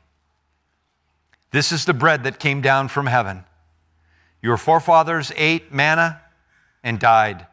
This 1.51 1.71
is 1.71 1.86
the 1.86 1.93
bread 1.93 2.24
that 2.24 2.39
came 2.39 2.62
down 2.62 2.88
from 2.88 3.07
heaven. 3.07 3.43
Your 4.41 4.57
forefathers 4.57 5.31
ate 5.36 5.74
manna 5.74 6.21
and 6.83 7.00
died, 7.00 7.45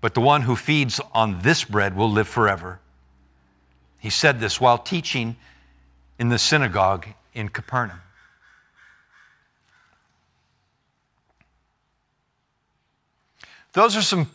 but 0.00 0.14
the 0.14 0.20
one 0.20 0.42
who 0.42 0.56
feeds 0.56 1.00
on 1.12 1.40
this 1.42 1.64
bread 1.64 1.96
will 1.96 2.10
live 2.10 2.28
forever. 2.28 2.80
He 3.98 4.10
said 4.10 4.40
this 4.40 4.60
while 4.60 4.78
teaching 4.78 5.36
in 6.18 6.28
the 6.28 6.38
synagogue 6.38 7.06
in 7.34 7.48
Capernaum. 7.48 8.00
Those 13.72 13.96
are 13.96 14.02
some 14.02 14.30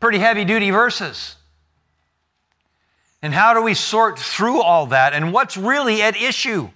pretty 0.00 0.18
heavy 0.18 0.44
duty 0.44 0.70
verses. 0.70 1.36
And 3.20 3.34
how 3.34 3.54
do 3.54 3.62
we 3.62 3.74
sort 3.74 4.18
through 4.18 4.62
all 4.62 4.86
that? 4.86 5.12
And 5.12 5.32
what's 5.32 5.56
really 5.56 6.02
at 6.02 6.16
issue? 6.16 6.68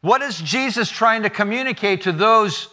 What 0.00 0.20
is 0.20 0.40
Jesus 0.40 0.90
trying 0.90 1.22
to 1.22 1.30
communicate 1.30 2.02
to 2.02 2.12
those 2.12 2.68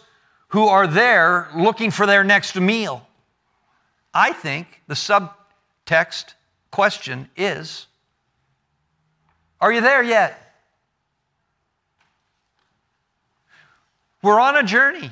who 0.48 0.66
are 0.66 0.86
there 0.86 1.48
looking 1.54 1.90
for 1.90 2.06
their 2.06 2.24
next 2.24 2.56
meal? 2.56 3.06
I 4.12 4.32
think 4.32 4.82
the 4.88 4.94
subtext 4.94 6.34
question 6.70 7.30
is 7.36 7.86
Are 9.60 9.72
you 9.72 9.80
there 9.80 10.02
yet? 10.02 10.38
We're 14.22 14.40
on 14.40 14.56
a 14.56 14.62
journey. 14.62 15.10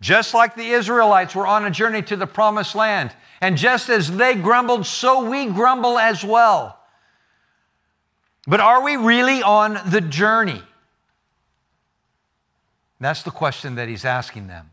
Just 0.00 0.32
like 0.32 0.54
the 0.54 0.70
Israelites 0.70 1.34
were 1.34 1.46
on 1.46 1.64
a 1.64 1.70
journey 1.70 2.02
to 2.02 2.16
the 2.16 2.26
promised 2.26 2.74
land. 2.74 3.12
And 3.40 3.56
just 3.56 3.88
as 3.88 4.10
they 4.16 4.34
grumbled, 4.34 4.86
so 4.86 5.28
we 5.28 5.46
grumble 5.46 5.98
as 5.98 6.24
well. 6.24 6.78
But 8.46 8.60
are 8.60 8.82
we 8.82 8.96
really 8.96 9.42
on 9.42 9.78
the 9.86 10.00
journey? 10.00 10.62
That's 12.98 13.22
the 13.22 13.30
question 13.30 13.76
that 13.76 13.88
he's 13.88 14.04
asking 14.04 14.46
them. 14.48 14.70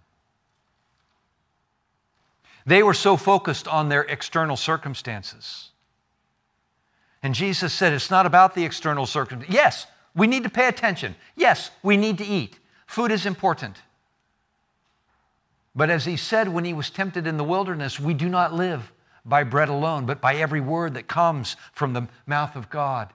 They 2.66 2.84
were 2.84 2.94
so 2.94 3.16
focused 3.16 3.68
on 3.68 3.88
their 3.88 4.04
external 4.04 4.58
circumstances. 4.58 5.70
And 7.24 7.34
Jesus 7.34 7.74
said, 7.74 7.94
It's 7.94 8.12
not 8.12 8.26
about 8.26 8.56
the 8.56 8.66
external 8.66 9.06
circumstances. 9.06 9.54
Yes, 9.54 9.88
we 10.14 10.28
need 10.28 10.44
to 10.44 10.50
pay 10.50 10.68
attention. 10.68 11.16
Yes, 11.36 11.72
we 11.82 11.96
need 11.96 12.18
to 12.18 12.26
eat. 12.26 12.60
Food 12.86 13.12
is 13.12 13.26
important. 13.26 13.78
But 15.78 15.92
as 15.92 16.06
he 16.06 16.18
said 16.18 16.50
when 16.50 16.66
he 16.66 16.74
was 16.74 16.90
tempted 16.90 17.28
in 17.28 17.38
the 17.38 17.44
wilderness, 17.44 18.00
we 18.00 18.16
do 18.16 18.28
not 18.28 18.52
live 18.52 18.92
by 19.24 19.44
bread 19.44 19.70
alone, 19.70 20.08
but 20.08 20.20
by 20.20 20.36
every 20.36 20.60
word 20.60 20.96
that 20.96 21.08
comes 21.08 21.56
from 21.72 21.94
the 21.94 22.08
mouth 22.26 22.56
of 22.56 22.72
God. 22.72 23.14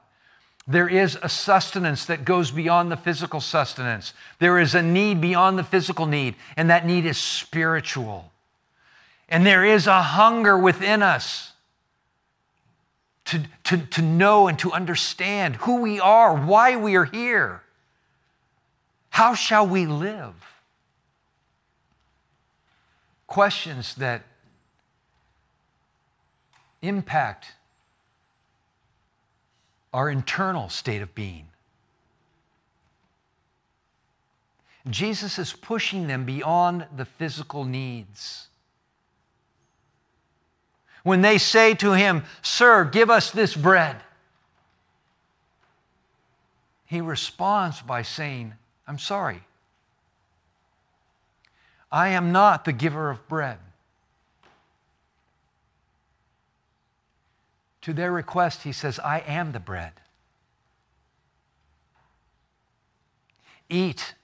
There 0.68 0.88
is 0.88 1.18
a 1.20 1.28
sustenance 1.28 2.04
that 2.04 2.24
goes 2.24 2.52
beyond 2.52 2.92
the 2.92 2.96
physical 2.96 3.40
sustenance. 3.40 4.14
There 4.38 4.60
is 4.60 4.76
a 4.76 4.82
need 4.82 5.20
beyond 5.20 5.58
the 5.58 5.64
physical 5.64 6.06
need, 6.06 6.36
and 6.56 6.70
that 6.70 6.86
need 6.86 7.04
is 7.04 7.18
spiritual. 7.18 8.30
And 9.28 9.44
there 9.44 9.64
is 9.64 9.88
a 9.88 10.00
hunger 10.00 10.56
within 10.56 11.02
us 11.02 11.54
to, 13.24 13.42
to, 13.64 13.78
to 13.78 14.02
know 14.02 14.46
and 14.46 14.56
to 14.60 14.70
understand 14.70 15.56
who 15.56 15.80
we 15.80 15.98
are, 15.98 16.32
why 16.32 16.76
we 16.76 16.94
are 16.94 17.06
here. 17.06 17.62
How 19.10 19.34
shall 19.34 19.66
we 19.66 19.86
live? 19.86 20.51
Questions 23.32 23.94
that 23.94 24.24
impact 26.82 27.52
our 29.90 30.10
internal 30.10 30.68
state 30.68 31.00
of 31.00 31.14
being. 31.14 31.46
Jesus 34.90 35.38
is 35.38 35.54
pushing 35.54 36.08
them 36.08 36.26
beyond 36.26 36.84
the 36.94 37.06
physical 37.06 37.64
needs. 37.64 38.48
When 41.02 41.22
they 41.22 41.38
say 41.38 41.72
to 41.76 41.92
him, 41.92 42.24
Sir, 42.42 42.84
give 42.84 43.08
us 43.08 43.30
this 43.30 43.56
bread, 43.56 43.96
he 46.84 47.00
responds 47.00 47.80
by 47.80 48.02
saying, 48.02 48.52
I'm 48.86 48.98
sorry. 48.98 49.40
I 51.92 52.08
am 52.08 52.32
not 52.32 52.64
the 52.64 52.72
giver 52.72 53.10
of 53.10 53.28
bread. 53.28 53.58
To 57.82 57.92
their 57.92 58.10
request, 58.10 58.62
he 58.62 58.72
says, 58.72 58.98
I 58.98 59.18
am 59.20 59.52
the 59.52 59.60
bread. 59.60 59.92
Eat 63.68 64.14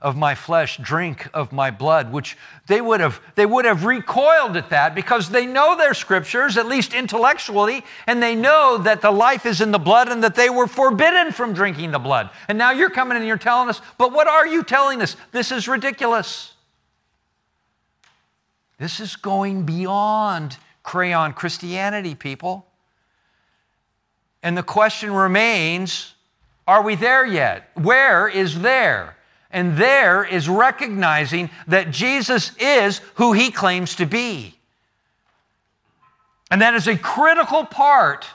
of 0.00 0.16
my 0.16 0.34
flesh, 0.34 0.78
drink 0.78 1.28
of 1.32 1.52
my 1.52 1.70
blood, 1.70 2.10
which 2.10 2.36
they 2.66 2.80
would 2.80 2.98
have, 2.98 3.20
they 3.36 3.46
would 3.46 3.64
have 3.64 3.84
recoiled 3.84 4.56
at 4.56 4.70
that 4.70 4.96
because 4.96 5.28
they 5.28 5.46
know 5.46 5.76
their 5.76 5.94
scriptures, 5.94 6.56
at 6.56 6.66
least 6.66 6.92
intellectually, 6.92 7.84
and 8.08 8.20
they 8.20 8.34
know 8.34 8.78
that 8.78 9.00
the 9.00 9.12
life 9.12 9.46
is 9.46 9.60
in 9.60 9.70
the 9.70 9.78
blood 9.78 10.08
and 10.08 10.24
that 10.24 10.34
they 10.34 10.50
were 10.50 10.66
forbidden 10.66 11.30
from 11.30 11.52
drinking 11.52 11.92
the 11.92 12.00
blood. 12.00 12.30
And 12.48 12.58
now 12.58 12.72
you're 12.72 12.90
coming 12.90 13.16
and 13.16 13.26
you're 13.26 13.36
telling 13.36 13.68
us, 13.68 13.80
but 13.96 14.12
what 14.12 14.26
are 14.26 14.46
you 14.46 14.64
telling 14.64 15.02
us? 15.02 15.16
This 15.30 15.52
is 15.52 15.68
ridiculous. 15.68 16.51
This 18.82 18.98
is 18.98 19.14
going 19.14 19.62
beyond 19.62 20.56
crayon 20.82 21.34
Christianity, 21.34 22.16
people. 22.16 22.66
And 24.42 24.58
the 24.58 24.64
question 24.64 25.12
remains 25.12 26.14
are 26.66 26.82
we 26.82 26.96
there 26.96 27.24
yet? 27.24 27.70
Where 27.74 28.26
is 28.26 28.60
there? 28.60 29.16
And 29.52 29.76
there 29.76 30.24
is 30.24 30.48
recognizing 30.48 31.48
that 31.68 31.92
Jesus 31.92 32.56
is 32.58 33.00
who 33.14 33.32
he 33.32 33.52
claims 33.52 33.94
to 33.96 34.04
be. 34.04 34.58
And 36.50 36.60
that 36.60 36.74
is 36.74 36.88
a 36.88 36.98
critical 36.98 37.64
part, 37.64 38.26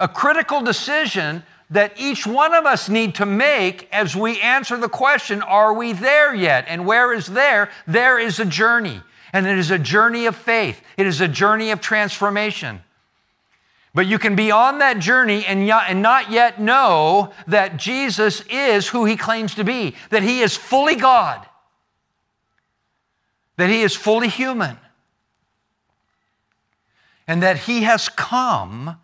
a 0.00 0.08
critical 0.08 0.62
decision 0.62 1.44
that 1.70 1.92
each 2.00 2.26
one 2.26 2.52
of 2.52 2.66
us 2.66 2.88
need 2.88 3.14
to 3.14 3.26
make 3.26 3.88
as 3.92 4.16
we 4.16 4.40
answer 4.40 4.76
the 4.76 4.88
question 4.88 5.40
are 5.40 5.72
we 5.72 5.92
there 5.92 6.34
yet? 6.34 6.64
And 6.66 6.84
where 6.84 7.12
is 7.12 7.28
there? 7.28 7.70
There 7.86 8.18
is 8.18 8.40
a 8.40 8.44
journey. 8.44 9.02
And 9.32 9.46
it 9.46 9.58
is 9.58 9.70
a 9.70 9.78
journey 9.78 10.26
of 10.26 10.36
faith, 10.36 10.80
it 10.96 11.06
is 11.06 11.20
a 11.20 11.28
journey 11.28 11.70
of 11.70 11.80
transformation. 11.80 12.82
But 13.94 14.06
you 14.06 14.18
can 14.18 14.36
be 14.36 14.50
on 14.50 14.78
that 14.78 15.00
journey 15.00 15.44
and, 15.44 15.66
not 16.02 16.30
yet 16.30 16.58
know 16.58 17.32
that 17.46 17.76
Jesus 17.76 18.42
is 18.48 18.88
who 18.88 19.04
he 19.04 19.16
claims 19.16 19.54
to 19.56 19.64
be, 19.64 19.94
that 20.08 20.22
he 20.22 20.40
is 20.40 20.56
fully 20.56 20.96
God, 20.96 21.46
that 23.58 23.68
he 23.68 23.82
is 23.82 23.94
fully 23.94 24.28
human, 24.28 24.78
and 27.26 27.42
that 27.42 27.56
He 27.56 27.82
has 27.82 28.08
come 28.08 28.98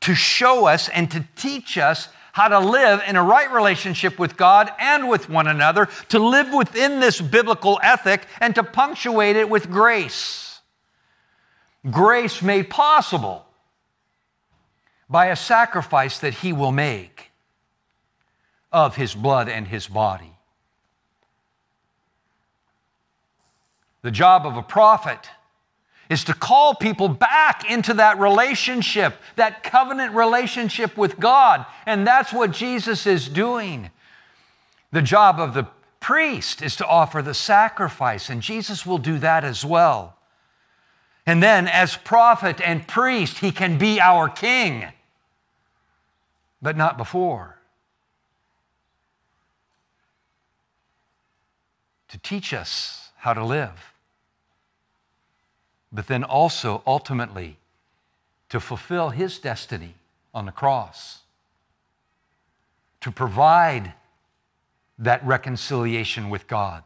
to 0.00 0.14
show 0.14 0.66
us 0.66 0.88
and 0.88 1.10
to 1.10 1.24
teach 1.36 1.78
us 1.78 2.08
how 2.32 2.48
to 2.48 2.58
live 2.58 3.02
in 3.06 3.16
a 3.16 3.22
right 3.22 3.52
relationship 3.52 4.18
with 4.18 4.36
God 4.36 4.70
and 4.78 5.08
with 5.08 5.28
one 5.28 5.46
another, 5.46 5.88
to 6.08 6.18
live 6.18 6.52
within 6.52 6.98
this 7.00 7.20
biblical 7.20 7.78
ethic, 7.82 8.26
and 8.40 8.54
to 8.54 8.62
punctuate 8.62 9.36
it 9.36 9.48
with 9.48 9.70
grace. 9.70 10.60
Grace 11.90 12.42
made 12.42 12.70
possible 12.70 13.46
by 15.10 15.26
a 15.26 15.36
sacrifice 15.36 16.18
that 16.20 16.34
He 16.34 16.52
will 16.52 16.72
make 16.72 17.30
of 18.72 18.96
His 18.96 19.14
blood 19.14 19.48
and 19.48 19.68
His 19.68 19.86
body. 19.86 20.32
The 24.00 24.10
job 24.10 24.46
of 24.46 24.56
a 24.56 24.62
prophet 24.62 25.28
is 26.12 26.24
to 26.24 26.34
call 26.34 26.74
people 26.74 27.08
back 27.08 27.68
into 27.70 27.94
that 27.94 28.20
relationship, 28.20 29.14
that 29.36 29.62
covenant 29.62 30.14
relationship 30.14 30.94
with 30.94 31.18
God. 31.18 31.64
And 31.86 32.06
that's 32.06 32.34
what 32.34 32.50
Jesus 32.50 33.06
is 33.06 33.28
doing. 33.28 33.90
The 34.90 35.00
job 35.00 35.40
of 35.40 35.54
the 35.54 35.66
priest 36.00 36.60
is 36.60 36.76
to 36.76 36.86
offer 36.86 37.22
the 37.22 37.32
sacrifice, 37.32 38.28
and 38.28 38.42
Jesus 38.42 38.84
will 38.84 38.98
do 38.98 39.18
that 39.20 39.42
as 39.42 39.64
well. 39.64 40.18
And 41.24 41.42
then, 41.42 41.66
as 41.66 41.96
prophet 41.96 42.60
and 42.60 42.86
priest, 42.86 43.38
he 43.38 43.50
can 43.50 43.78
be 43.78 43.98
our 43.98 44.28
king, 44.28 44.84
but 46.60 46.76
not 46.76 46.98
before. 46.98 47.56
To 52.08 52.18
teach 52.18 52.52
us 52.52 53.12
how 53.16 53.32
to 53.32 53.42
live 53.42 53.91
but 55.92 56.06
then 56.06 56.24
also 56.24 56.82
ultimately 56.86 57.58
to 58.48 58.60
fulfill 58.60 59.10
his 59.10 59.38
destiny 59.38 59.94
on 60.34 60.46
the 60.46 60.52
cross, 60.52 61.20
to 63.00 63.10
provide 63.10 63.92
that 64.98 65.24
reconciliation 65.26 66.30
with 66.30 66.46
God, 66.46 66.84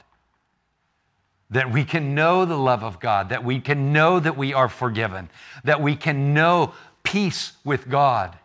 that 1.51 1.71
we 1.71 1.85
can 1.85 2.15
know 2.15 2.45
the 2.45 2.57
love 2.57 2.83
of 2.83 2.99
God, 2.99 3.29
that 3.29 3.45
we 3.45 3.61
can 3.61 3.93
know 3.93 4.19
that 4.19 4.37
we 4.37 4.53
are 4.53 4.69
forgiven, 4.69 5.29
that 5.65 5.81
we 5.81 5.95
can 5.95 6.35
know 6.35 6.73
peace 7.03 7.53
with 7.65 7.89
God 7.89 8.37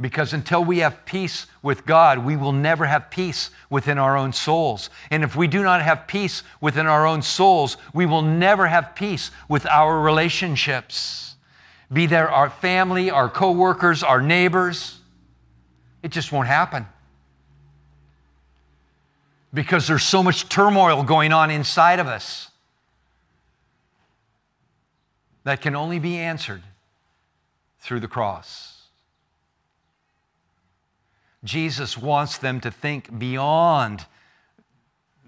because 0.00 0.32
until 0.32 0.64
we 0.64 0.78
have 0.78 1.04
peace 1.04 1.46
with 1.62 1.86
God, 1.86 2.24
we 2.24 2.36
will 2.36 2.52
never 2.52 2.86
have 2.86 3.10
peace 3.10 3.50
within 3.70 3.96
our 3.96 4.16
own 4.16 4.32
souls. 4.32 4.90
And 5.10 5.22
if 5.22 5.36
we 5.36 5.46
do 5.46 5.62
not 5.62 5.82
have 5.82 6.08
peace 6.08 6.42
within 6.60 6.86
our 6.86 7.06
own 7.06 7.22
souls, 7.22 7.76
we 7.92 8.04
will 8.04 8.22
never 8.22 8.66
have 8.66 8.96
peace 8.96 9.30
with 9.48 9.66
our 9.66 10.00
relationships. 10.00 11.36
Be 11.92 12.06
there 12.06 12.28
our 12.28 12.50
family, 12.50 13.10
our 13.10 13.28
coworkers, 13.28 14.02
our 14.02 14.20
neighbors. 14.20 14.98
It 16.02 16.10
just 16.10 16.32
won't 16.32 16.48
happen. 16.48 16.86
Because 19.52 19.86
there's 19.86 20.02
so 20.02 20.24
much 20.24 20.48
turmoil 20.48 21.04
going 21.04 21.32
on 21.32 21.52
inside 21.52 22.00
of 22.00 22.08
us 22.08 22.50
that 25.44 25.60
can 25.60 25.76
only 25.76 26.00
be 26.00 26.16
answered 26.16 26.62
through 27.78 28.00
the 28.00 28.08
cross. 28.08 28.73
Jesus 31.44 31.96
wants 31.98 32.38
them 32.38 32.60
to 32.60 32.70
think 32.70 33.18
beyond 33.18 34.06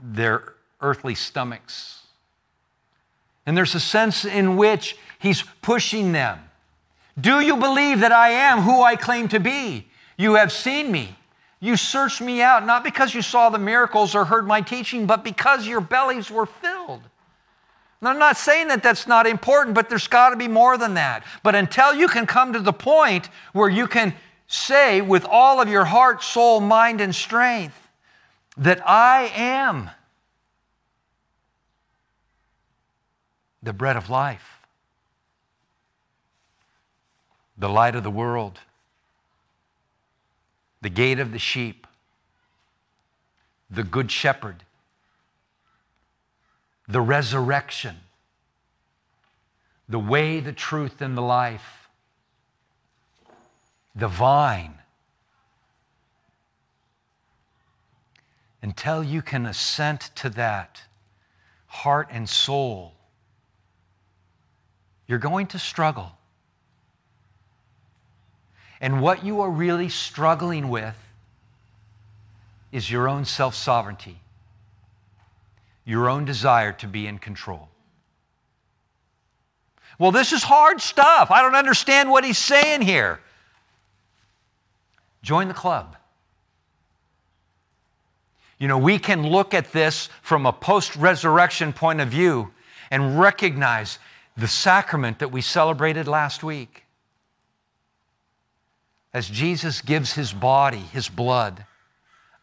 their 0.02 0.54
earthly 0.80 1.14
stomachs. 1.14 2.02
And 3.44 3.56
there's 3.56 3.74
a 3.74 3.80
sense 3.80 4.24
in 4.24 4.56
which 4.56 4.96
he's 5.18 5.42
pushing 5.62 6.12
them. 6.12 6.40
Do 7.18 7.40
you 7.40 7.56
believe 7.56 8.00
that 8.00 8.12
I 8.12 8.30
am 8.30 8.62
who 8.62 8.82
I 8.82 8.96
claim 8.96 9.28
to 9.28 9.38
be? 9.38 9.86
You 10.16 10.34
have 10.34 10.52
seen 10.52 10.90
me. 10.90 11.16
You 11.60 11.76
searched 11.76 12.20
me 12.20 12.42
out, 12.42 12.66
not 12.66 12.84
because 12.84 13.14
you 13.14 13.22
saw 13.22 13.48
the 13.48 13.58
miracles 13.58 14.14
or 14.14 14.24
heard 14.24 14.46
my 14.46 14.60
teaching, 14.60 15.06
but 15.06 15.24
because 15.24 15.66
your 15.66 15.80
bellies 15.80 16.30
were 16.30 16.46
filled. 16.46 17.02
And 18.00 18.08
I'm 18.08 18.18
not 18.18 18.36
saying 18.36 18.68
that 18.68 18.82
that's 18.82 19.06
not 19.06 19.26
important, 19.26 19.74
but 19.74 19.88
there's 19.88 20.08
got 20.08 20.30
to 20.30 20.36
be 20.36 20.48
more 20.48 20.76
than 20.76 20.94
that. 20.94 21.24
But 21.42 21.54
until 21.54 21.94
you 21.94 22.08
can 22.08 22.26
come 22.26 22.52
to 22.52 22.60
the 22.60 22.72
point 22.72 23.30
where 23.52 23.70
you 23.70 23.86
can 23.86 24.14
say 24.46 25.00
with 25.00 25.24
all 25.24 25.60
of 25.60 25.68
your 25.68 25.84
heart, 25.84 26.22
soul, 26.22 26.60
mind, 26.60 27.00
and 27.00 27.14
strength 27.14 27.88
that 28.56 28.80
I 28.88 29.30
am 29.34 29.90
the 33.62 33.72
bread 33.72 33.96
of 33.96 34.08
life, 34.08 34.60
the 37.58 37.68
light 37.68 37.96
of 37.96 38.02
the 38.02 38.10
world, 38.10 38.60
the 40.80 40.90
gate 40.90 41.18
of 41.18 41.32
the 41.32 41.38
sheep, 41.38 41.86
the 43.68 43.82
good 43.82 44.10
shepherd, 44.10 44.62
the 46.86 47.00
resurrection, 47.00 47.96
the 49.88 49.98
way, 49.98 50.38
the 50.38 50.52
truth, 50.52 51.00
and 51.00 51.16
the 51.16 51.22
life 51.22 51.85
the 53.96 54.08
vine. 54.08 54.74
Until 58.62 59.02
you 59.02 59.22
can 59.22 59.46
assent 59.46 60.10
to 60.16 60.28
that, 60.30 60.82
heart 61.66 62.08
and 62.10 62.28
soul, 62.28 62.92
you're 65.06 65.18
going 65.18 65.46
to 65.48 65.58
struggle. 65.58 66.12
And 68.80 69.00
what 69.00 69.24
you 69.24 69.40
are 69.40 69.50
really 69.50 69.88
struggling 69.88 70.68
with 70.68 70.96
is 72.72 72.90
your 72.90 73.08
own 73.08 73.24
self 73.24 73.54
sovereignty, 73.54 74.20
your 75.84 76.10
own 76.10 76.26
desire 76.26 76.72
to 76.72 76.86
be 76.86 77.06
in 77.06 77.18
control. 77.18 77.70
Well, 79.98 80.12
this 80.12 80.32
is 80.32 80.42
hard 80.42 80.82
stuff. 80.82 81.30
I 81.30 81.40
don't 81.40 81.54
understand 81.54 82.10
what 82.10 82.24
he's 82.24 82.36
saying 82.36 82.82
here. 82.82 83.20
Join 85.26 85.48
the 85.48 85.54
club. 85.54 85.96
You 88.58 88.68
know, 88.68 88.78
we 88.78 89.00
can 89.00 89.26
look 89.26 89.54
at 89.54 89.72
this 89.72 90.08
from 90.22 90.46
a 90.46 90.52
post 90.52 90.94
resurrection 90.94 91.72
point 91.72 92.00
of 92.00 92.06
view 92.06 92.52
and 92.92 93.18
recognize 93.18 93.98
the 94.36 94.46
sacrament 94.46 95.18
that 95.18 95.32
we 95.32 95.40
celebrated 95.40 96.06
last 96.06 96.44
week. 96.44 96.84
As 99.12 99.28
Jesus 99.28 99.80
gives 99.80 100.12
his 100.12 100.32
body, 100.32 100.78
his 100.78 101.08
blood, 101.08 101.66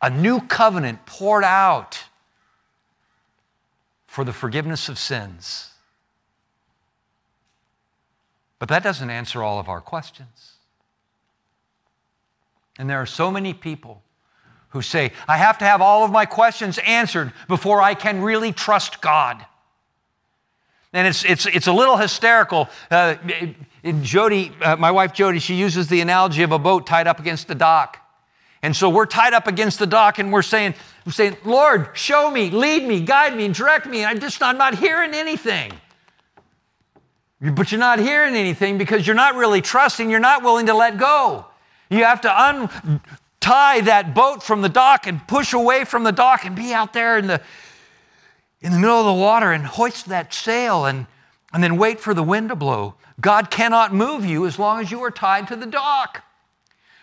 a 0.01 0.09
new 0.09 0.41
covenant 0.41 1.05
poured 1.05 1.45
out 1.45 2.03
for 4.07 4.25
the 4.25 4.33
forgiveness 4.33 4.89
of 4.89 4.99
sins. 4.99 5.69
But 8.59 8.67
that 8.67 8.83
doesn't 8.83 9.09
answer 9.09 9.41
all 9.41 9.61
of 9.61 9.69
our 9.69 9.79
questions. 9.79 10.55
And 12.77 12.89
there 12.89 12.97
are 12.97 13.05
so 13.05 13.29
many 13.29 13.53
people 13.53 14.01
who 14.69 14.81
say, 14.81 15.11
I 15.27 15.37
have 15.37 15.59
to 15.59 15.65
have 15.65 15.81
all 15.81 16.03
of 16.03 16.11
my 16.11 16.25
questions 16.25 16.79
answered 16.79 17.31
before 17.47 17.81
I 17.81 17.93
can 17.93 18.21
really 18.21 18.51
trust 18.51 19.01
God. 19.01 19.45
And 20.93 21.07
it's, 21.07 21.23
it's, 21.25 21.45
it's 21.45 21.67
a 21.67 21.73
little 21.73 21.97
hysterical. 21.97 22.69
Uh, 22.89 23.15
Jody, 24.01 24.51
uh, 24.61 24.75
my 24.75 24.91
wife 24.91 25.13
Jody, 25.13 25.39
she 25.39 25.55
uses 25.55 25.87
the 25.87 26.01
analogy 26.01 26.43
of 26.43 26.51
a 26.51 26.59
boat 26.59 26.87
tied 26.87 27.07
up 27.07 27.19
against 27.19 27.47
the 27.47 27.55
dock. 27.55 27.99
And 28.63 28.75
so 28.75 28.89
we're 28.89 29.05
tied 29.05 29.33
up 29.33 29.45
against 29.47 29.77
the 29.77 29.87
dock 29.87 30.19
and 30.19 30.31
we're 30.31 30.41
saying, 30.41 30.73
we're 31.05 31.11
saying, 31.11 31.35
Lord, 31.43 31.89
show 31.93 32.31
me, 32.31 32.49
lead 32.49 32.87
me, 32.87 33.01
guide 33.01 33.35
me, 33.35 33.49
direct 33.49 33.85
me. 33.85 33.99
And 33.99 34.07
I'm 34.07 34.19
just, 34.19 34.41
I'm 34.41 34.57
not 34.57 34.75
hearing 34.75 35.13
anything. 35.13 35.71
But 37.41 37.71
you're 37.71 37.79
not 37.79 37.99
hearing 37.99 38.35
anything 38.35 38.77
because 38.77 39.05
you're 39.05 39.15
not 39.15 39.35
really 39.35 39.61
trusting, 39.61 40.09
you're 40.09 40.19
not 40.19 40.43
willing 40.43 40.67
to 40.67 40.73
let 40.73 40.97
go. 40.97 41.45
You 41.93 42.05
have 42.05 42.21
to 42.21 42.49
untie 42.49 43.81
that 43.81 44.15
boat 44.15 44.41
from 44.41 44.61
the 44.61 44.69
dock 44.69 45.05
and 45.05 45.25
push 45.27 45.53
away 45.53 45.85
from 45.85 46.03
the 46.03 46.11
dock 46.11 46.43
and 46.43 46.55
be 46.55 46.73
out 46.73 46.93
there 46.93 47.19
in 47.19 47.27
the, 47.27 47.39
in 48.61 48.71
the 48.71 48.79
middle 48.79 48.99
of 48.99 49.05
the 49.05 49.13
water 49.13 49.51
and 49.51 49.63
hoist 49.63 50.07
that 50.07 50.33
sail 50.33 50.85
and, 50.85 51.05
and 51.53 51.63
then 51.63 51.77
wait 51.77 51.99
for 51.99 52.15
the 52.15 52.23
wind 52.23 52.49
to 52.49 52.55
blow. 52.55 52.95
God 53.21 53.51
cannot 53.51 53.93
move 53.93 54.25
you 54.25 54.47
as 54.47 54.57
long 54.57 54.79
as 54.79 54.89
you 54.89 55.03
are 55.03 55.11
tied 55.11 55.47
to 55.49 55.55
the 55.55 55.67
dock. 55.67 56.23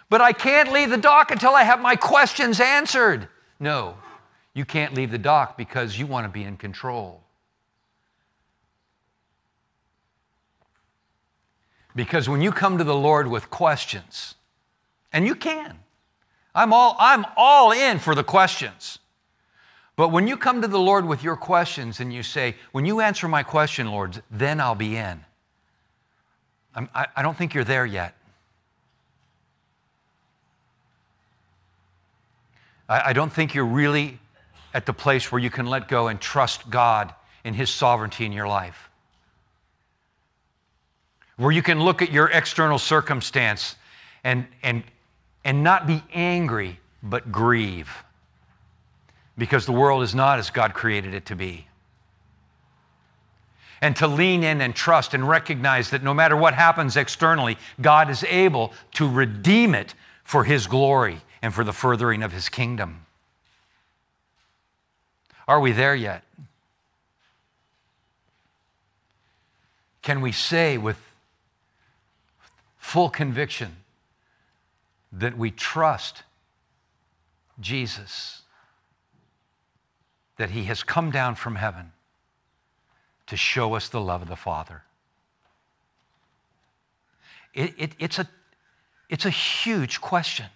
But 0.08 0.20
I 0.20 0.32
can't 0.32 0.72
leave 0.72 0.90
the 0.90 0.96
dock 0.96 1.30
until 1.30 1.54
I 1.54 1.62
have 1.62 1.80
my 1.80 1.94
questions 1.94 2.58
answered. 2.58 3.28
No, 3.60 3.96
you 4.54 4.64
can't 4.64 4.92
leave 4.92 5.12
the 5.12 5.18
dock 5.18 5.56
because 5.56 5.98
you 6.00 6.06
want 6.06 6.24
to 6.24 6.28
be 6.28 6.42
in 6.42 6.56
control. 6.56 7.22
Because 11.94 12.28
when 12.28 12.40
you 12.40 12.50
come 12.50 12.78
to 12.78 12.84
the 12.84 12.94
Lord 12.94 13.28
with 13.28 13.50
questions, 13.50 14.34
and 15.12 15.26
you 15.26 15.34
can. 15.34 15.78
I'm 16.54 16.72
all, 16.72 16.96
I'm 16.98 17.24
all 17.36 17.72
in 17.72 17.98
for 17.98 18.14
the 18.14 18.24
questions. 18.24 18.98
But 19.96 20.08
when 20.08 20.26
you 20.26 20.36
come 20.36 20.62
to 20.62 20.68
the 20.68 20.78
Lord 20.78 21.06
with 21.06 21.22
your 21.22 21.36
questions 21.36 22.00
and 22.00 22.12
you 22.12 22.22
say, 22.22 22.56
When 22.72 22.86
you 22.86 23.00
answer 23.00 23.28
my 23.28 23.42
question, 23.42 23.90
Lord, 23.90 24.22
then 24.30 24.60
I'll 24.60 24.74
be 24.74 24.96
in. 24.96 25.24
I, 26.74 27.06
I 27.16 27.22
don't 27.22 27.36
think 27.36 27.54
you're 27.54 27.64
there 27.64 27.84
yet. 27.84 28.14
I, 32.88 33.10
I 33.10 33.12
don't 33.12 33.32
think 33.32 33.54
you're 33.54 33.64
really 33.64 34.18
at 34.72 34.86
the 34.86 34.92
place 34.92 35.30
where 35.30 35.40
you 35.40 35.50
can 35.50 35.66
let 35.66 35.88
go 35.88 36.08
and 36.08 36.20
trust 36.20 36.70
God 36.70 37.12
in 37.44 37.54
His 37.54 37.70
sovereignty 37.70 38.24
in 38.24 38.32
your 38.32 38.48
life. 38.48 38.88
Where 41.36 41.52
you 41.52 41.62
can 41.62 41.80
look 41.80 42.02
at 42.02 42.12
your 42.12 42.28
external 42.28 42.78
circumstance 42.78 43.76
and, 44.24 44.46
and, 44.62 44.84
and 45.44 45.62
not 45.62 45.86
be 45.86 46.02
angry, 46.12 46.78
but 47.02 47.32
grieve. 47.32 47.90
Because 49.38 49.66
the 49.66 49.72
world 49.72 50.02
is 50.02 50.14
not 50.14 50.38
as 50.38 50.50
God 50.50 50.74
created 50.74 51.14
it 51.14 51.26
to 51.26 51.36
be 51.36 51.66
and 53.80 53.96
to 53.96 54.06
lean 54.06 54.42
in 54.42 54.60
and 54.60 54.74
trust 54.74 55.14
and 55.14 55.26
recognize 55.26 55.90
that 55.90 56.02
no 56.02 56.12
matter 56.12 56.36
what 56.36 56.54
happens 56.54 56.96
externally, 56.96 57.56
God 57.80 58.10
is 58.10 58.24
able 58.24 58.72
to 58.94 59.08
redeem 59.08 59.74
it 59.74 59.94
for 60.22 60.44
His 60.44 60.66
glory 60.66 61.20
and 61.42 61.54
for 61.54 61.64
the 61.64 61.72
furthering 61.72 62.22
of 62.22 62.32
His 62.32 62.48
kingdom. 62.48 63.06
Are 65.48 65.60
we 65.60 65.72
there 65.72 65.94
yet? 65.94 66.22
Can 70.02 70.20
we 70.20 70.32
say 70.32 70.78
with 70.78 70.98
full 72.78 73.10
conviction 73.10 73.76
that 75.12 75.36
we 75.36 75.50
trust 75.50 76.22
Jesus, 77.58 78.42
that 80.36 80.50
He 80.50 80.64
has 80.64 80.82
come 80.82 81.10
down 81.10 81.34
from 81.34 81.56
heaven? 81.56 81.92
to 83.30 83.36
show 83.36 83.74
us 83.74 83.88
the 83.88 84.00
love 84.00 84.22
of 84.22 84.28
the 84.28 84.34
Father. 84.34 84.82
It, 87.54 87.74
it, 87.78 87.92
it's, 88.00 88.18
a, 88.18 88.28
it's 89.08 89.24
a 89.24 89.30
huge 89.30 90.00
question, 90.00 90.46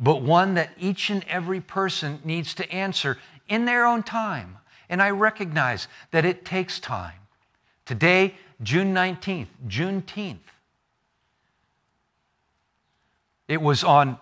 but 0.00 0.20
one 0.20 0.54
that 0.54 0.70
each 0.76 1.10
and 1.10 1.24
every 1.28 1.60
person 1.60 2.18
needs 2.24 2.54
to 2.54 2.68
answer 2.72 3.18
in 3.48 3.66
their 3.66 3.86
own 3.86 4.02
time. 4.02 4.58
And 4.88 5.00
I 5.00 5.10
recognize 5.10 5.86
that 6.10 6.24
it 6.24 6.44
takes 6.44 6.80
time. 6.80 7.20
Today, 7.86 8.34
June 8.60 8.92
19th, 8.92 9.46
Juneteenth. 9.68 10.38
It 13.48 13.60
was 13.60 13.84
on 13.84 14.18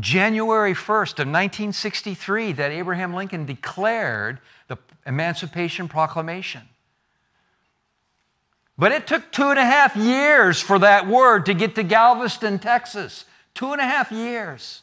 January 0.00 0.74
1st 0.74 1.20
of 1.20 1.26
1963 1.26 2.52
that 2.52 2.70
Abraham 2.70 3.14
Lincoln 3.14 3.46
declared 3.46 4.40
the 4.68 4.76
Emancipation 5.06 5.88
Proclamation. 5.88 6.62
But 8.76 8.92
it 8.92 9.06
took 9.06 9.32
two 9.32 9.50
and 9.50 9.58
a 9.58 9.64
half 9.64 9.96
years 9.96 10.60
for 10.60 10.78
that 10.78 11.08
word 11.08 11.46
to 11.46 11.54
get 11.54 11.74
to 11.74 11.82
Galveston, 11.82 12.60
Texas. 12.60 13.24
Two 13.54 13.72
and 13.72 13.80
a 13.80 13.84
half 13.84 14.12
years. 14.12 14.82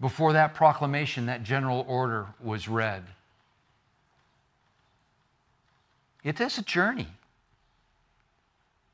Before 0.00 0.34
that 0.34 0.54
proclamation, 0.54 1.26
that 1.26 1.42
general 1.42 1.84
order 1.88 2.26
was 2.42 2.68
read. 2.68 3.04
It 6.22 6.40
is 6.40 6.58
a 6.58 6.62
journey. 6.62 7.08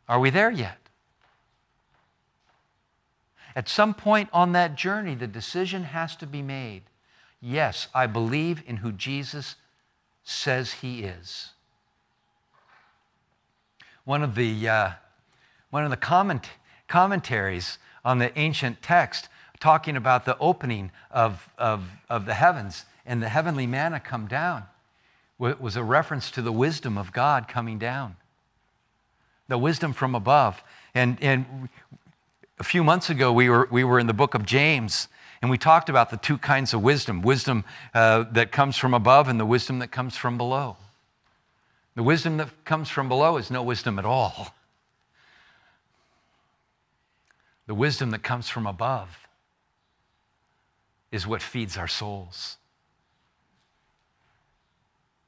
Are 0.09 0.21
we 0.21 0.31
there 0.31 0.51
yet? 0.51 0.79
At 3.57 3.69
some 3.69 3.95
point 3.95 4.29
on 4.33 4.53
that 4.53 4.75
journey, 4.75 5.15
the 5.15 5.27
decision 5.27 5.85
has 5.85 6.17
to 6.17 6.27
be 6.27 6.43
made. 6.43 6.83
Yes, 7.41 7.89
I 7.95 8.07
believe 8.07 8.63
in 8.67 8.79
who 8.79 8.91
Jesus 8.91 9.57
says 10.25 10.75
he 10.75 11.05
is. 11.05 11.51
One 14.05 14.23
of 14.23 14.35
the, 14.35 14.69
uh, 14.69 14.91
one 15.71 15.85
of 15.85 15.91
the 15.91 15.97
comment, 15.97 16.51
commentaries 16.89 17.79
on 18.05 18.19
the 18.19 18.37
ancient 18.39 18.83
text 18.83 19.29
talking 19.61 19.97
about 19.97 20.25
the 20.25 20.37
opening 20.39 20.91
of, 21.11 21.49
of, 21.57 21.85
of 22.11 22.27
the 22.27 22.35
heavens 22.35 22.85
and 23.07 23.23
the 23.23 23.29
heavenly 23.29 23.67
manna 23.67 24.01
come 24.01 24.27
down 24.27 24.65
was 25.39 25.77
a 25.77 25.83
reference 25.83 26.31
to 26.31 26.43
the 26.43 26.53
wisdom 26.53 26.97
of 26.97 27.13
God 27.13 27.49
coming 27.49 27.79
down, 27.79 28.17
the 29.49 29.59
wisdom 29.59 29.93
from 29.93 30.15
above. 30.15 30.63
And, 30.95 31.19
and 31.21 31.69
a 32.59 32.65
few 32.65 32.85
months 32.85 33.11
ago, 33.11 33.33
we 33.33 33.49
were, 33.49 33.69
we 33.71 33.85
were 33.85 33.99
in 33.99 34.07
the 34.07 34.15
book 34.15 34.35
of 34.35 34.47
James, 34.47 35.09
and 35.43 35.51
we 35.51 35.59
talked 35.59 35.89
about 35.89 36.11
the 36.11 36.17
two 36.17 36.39
kinds 36.39 36.73
of 36.73 36.83
wisdom 36.83 37.21
wisdom 37.23 37.65
uh, 37.93 38.25
that 38.33 38.53
comes 38.53 38.77
from 38.77 38.95
above 38.95 39.29
and 39.29 39.41
the 39.41 39.47
wisdom 39.47 39.81
that 39.81 39.91
comes 39.91 40.17
from 40.17 40.39
below. 40.39 40.77
The 41.97 42.03
wisdom 42.03 42.37
that 42.39 42.65
comes 42.65 42.89
from 42.89 43.09
below 43.09 43.37
is 43.37 43.51
no 43.51 43.63
wisdom 43.63 43.99
at 43.99 44.05
all. 44.05 44.55
The 47.67 47.75
wisdom 47.75 48.11
that 48.11 48.23
comes 48.23 48.49
from 48.49 48.67
above 48.67 49.29
is 51.11 51.27
what 51.27 51.41
feeds 51.41 51.77
our 51.77 51.89
souls. 51.89 52.57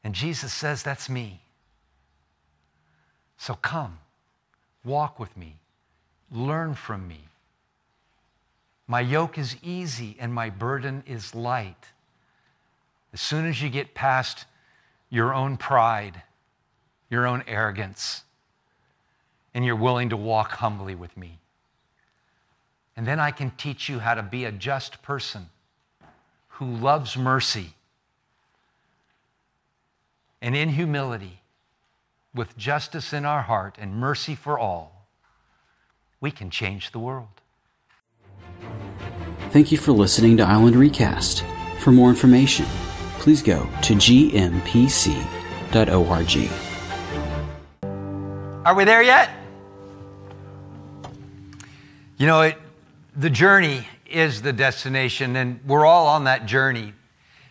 And 0.05 0.15
Jesus 0.15 0.53
says, 0.53 0.83
That's 0.83 1.09
me. 1.09 1.41
So 3.39 3.55
come, 3.55 3.99
walk 4.85 5.19
with 5.19 5.37
me, 5.37 5.57
Learn 6.31 6.75
from 6.75 7.07
me. 7.07 7.21
My 8.89 9.01
yoke 9.01 9.39
is 9.39 9.57
easy 9.63 10.17
and 10.19 10.33
my 10.33 10.51
burden 10.51 11.03
is 11.07 11.35
light. 11.35 11.93
As 13.13 13.21
soon 13.21 13.47
as 13.47 13.61
you 13.63 13.69
get 13.69 13.95
past 13.95 14.45
your 15.11 15.35
own 15.35 15.57
pride, 15.57 16.23
your 17.11 17.27
own 17.27 17.43
arrogance, 17.47 18.23
and 19.55 19.65
you're 19.65 19.77
willing 19.77 20.11
to 20.11 20.17
walk 20.17 20.53
humbly 20.53 20.95
with 20.95 21.17
me. 21.17 21.39
And 22.97 23.07
then 23.07 23.21
I 23.21 23.31
can 23.31 23.51
teach 23.53 23.89
you 23.89 23.99
how 23.99 24.15
to 24.15 24.23
be 24.23 24.45
a 24.45 24.53
just 24.53 25.03
person 25.03 25.49
who 26.49 26.67
loves 26.67 27.17
mercy 27.17 27.75
and 30.43 30.55
in 30.55 30.69
humility, 30.69 31.41
with 32.35 32.57
justice 32.57 33.13
in 33.13 33.25
our 33.25 33.43
heart 33.43 33.77
and 33.81 33.95
mercy 33.95 34.35
for 34.35 34.59
all 34.59 34.96
we 36.21 36.31
can 36.31 36.51
change 36.51 36.93
the 36.93 36.99
world. 36.99 37.29
Thank 39.51 39.71
you 39.73 39.79
for 39.79 39.93
listening 39.93 40.37
to 40.39 40.43
Island 40.43 40.77
Recast. 40.77 41.45
For 41.81 41.93
more 41.93 42.11
information, 42.11 42.67
please 43.19 43.43
go 43.43 43.69
to 43.83 43.95
gmpc.org. 43.95 44.97
Are 48.65 48.75
we 48.75 48.85
there 48.85 49.03
yet? 49.03 49.31
You 52.19 52.27
know, 52.27 52.41
it, 52.43 52.57
the 53.15 53.31
journey 53.31 53.87
is 54.11 54.43
the 54.43 54.53
destination, 54.53 55.37
and 55.37 55.61
we're 55.67 55.87
all 55.87 56.07
on 56.07 56.25
that 56.25 56.47
journey. 56.47 56.95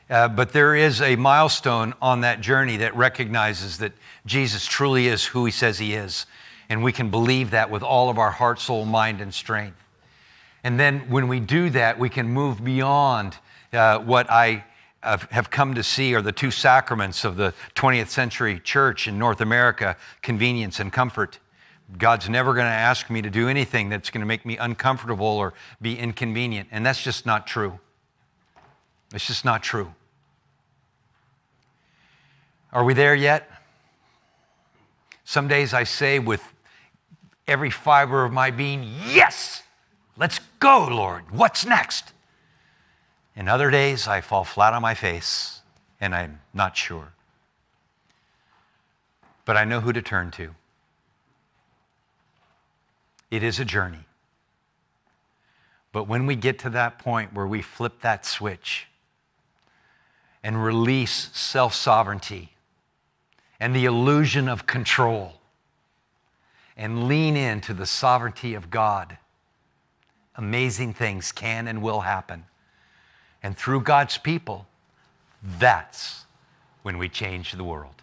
Uh, 0.09 0.27
but 0.27 0.51
there 0.51 0.75
is 0.75 1.01
a 1.01 1.15
milestone 1.15 1.93
on 2.01 2.21
that 2.21 2.41
journey 2.41 2.77
that 2.77 2.95
recognizes 2.95 3.77
that 3.79 3.93
Jesus 4.25 4.65
truly 4.65 5.07
is 5.07 5.25
who 5.25 5.45
he 5.45 5.51
says 5.51 5.79
he 5.79 5.93
is. 5.93 6.25
And 6.69 6.83
we 6.83 6.91
can 6.91 7.09
believe 7.09 7.51
that 7.51 7.69
with 7.69 7.83
all 7.83 8.09
of 8.09 8.17
our 8.17 8.31
heart, 8.31 8.59
soul, 8.59 8.85
mind, 8.85 9.21
and 9.21 9.33
strength. 9.33 9.77
And 10.63 10.79
then 10.79 11.09
when 11.09 11.27
we 11.27 11.39
do 11.39 11.69
that, 11.71 11.99
we 11.99 12.09
can 12.09 12.27
move 12.27 12.63
beyond 12.63 13.37
uh, 13.71 13.99
what 13.99 14.29
I 14.31 14.63
have 15.03 15.51
come 15.51 15.75
to 15.75 15.83
see 15.83 16.15
are 16.15 16.21
the 16.21 16.31
two 16.31 16.49
sacraments 16.49 17.23
of 17.23 17.37
the 17.37 17.53
20th 17.75 18.07
century 18.07 18.59
church 18.59 19.07
in 19.07 19.19
North 19.19 19.39
America 19.39 19.95
convenience 20.23 20.79
and 20.79 20.91
comfort. 20.91 21.37
God's 21.97 22.27
never 22.27 22.53
going 22.55 22.65
to 22.65 22.71
ask 22.71 23.11
me 23.11 23.21
to 23.21 23.29
do 23.29 23.47
anything 23.47 23.89
that's 23.89 24.09
going 24.09 24.21
to 24.21 24.25
make 24.25 24.45
me 24.45 24.57
uncomfortable 24.57 25.27
or 25.27 25.53
be 25.79 25.97
inconvenient. 25.97 26.69
And 26.71 26.83
that's 26.83 27.03
just 27.03 27.27
not 27.27 27.45
true. 27.45 27.79
It's 29.13 29.27
just 29.27 29.45
not 29.45 29.61
true. 29.61 29.93
Are 32.73 32.83
we 32.83 32.95
there 32.95 33.13
yet? 33.13 33.49
Some 35.23 35.47
days 35.47 35.73
I 35.73 35.83
say 35.83 36.17
with 36.17 36.41
every 37.47 37.69
fiber 37.69 38.25
of 38.25 38.31
my 38.31 38.51
being, 38.51 38.89
Yes, 39.07 39.63
let's 40.17 40.39
go, 40.59 40.87
Lord. 40.87 41.31
What's 41.31 41.65
next? 41.65 42.13
And 43.35 43.49
other 43.49 43.69
days, 43.69 44.07
I 44.07 44.21
fall 44.21 44.43
flat 44.43 44.73
on 44.73 44.81
my 44.81 44.93
face 44.93 45.61
and 45.99 46.15
I'm 46.15 46.39
not 46.53 46.77
sure. 46.77 47.13
But 49.43 49.57
I 49.57 49.63
know 49.63 49.81
who 49.81 49.93
to 49.93 50.01
turn 50.01 50.31
to. 50.31 50.55
It 53.29 53.43
is 53.43 53.59
a 53.59 53.65
journey. 53.65 54.05
But 55.91 56.07
when 56.07 56.25
we 56.25 56.35
get 56.35 56.59
to 56.59 56.69
that 56.71 56.99
point 56.99 57.33
where 57.33 57.47
we 57.47 57.61
flip 57.61 58.01
that 58.01 58.25
switch 58.25 58.87
and 60.43 60.63
release 60.63 61.29
self 61.33 61.73
sovereignty 61.73 62.51
and 63.59 63.75
the 63.75 63.85
illusion 63.85 64.47
of 64.47 64.65
control, 64.65 65.33
and 66.77 67.07
lean 67.07 67.37
into 67.37 67.73
the 67.73 67.85
sovereignty 67.85 68.53
of 68.53 68.69
God, 68.69 69.17
amazing 70.35 70.93
things 70.93 71.31
can 71.31 71.67
and 71.67 71.81
will 71.81 72.01
happen. 72.01 72.45
And 73.41 73.57
through 73.57 73.81
God's 73.81 74.17
people, 74.17 74.67
that's 75.41 76.25
when 76.81 76.97
we 76.97 77.09
change 77.09 77.53
the 77.53 77.63
world. 77.63 78.01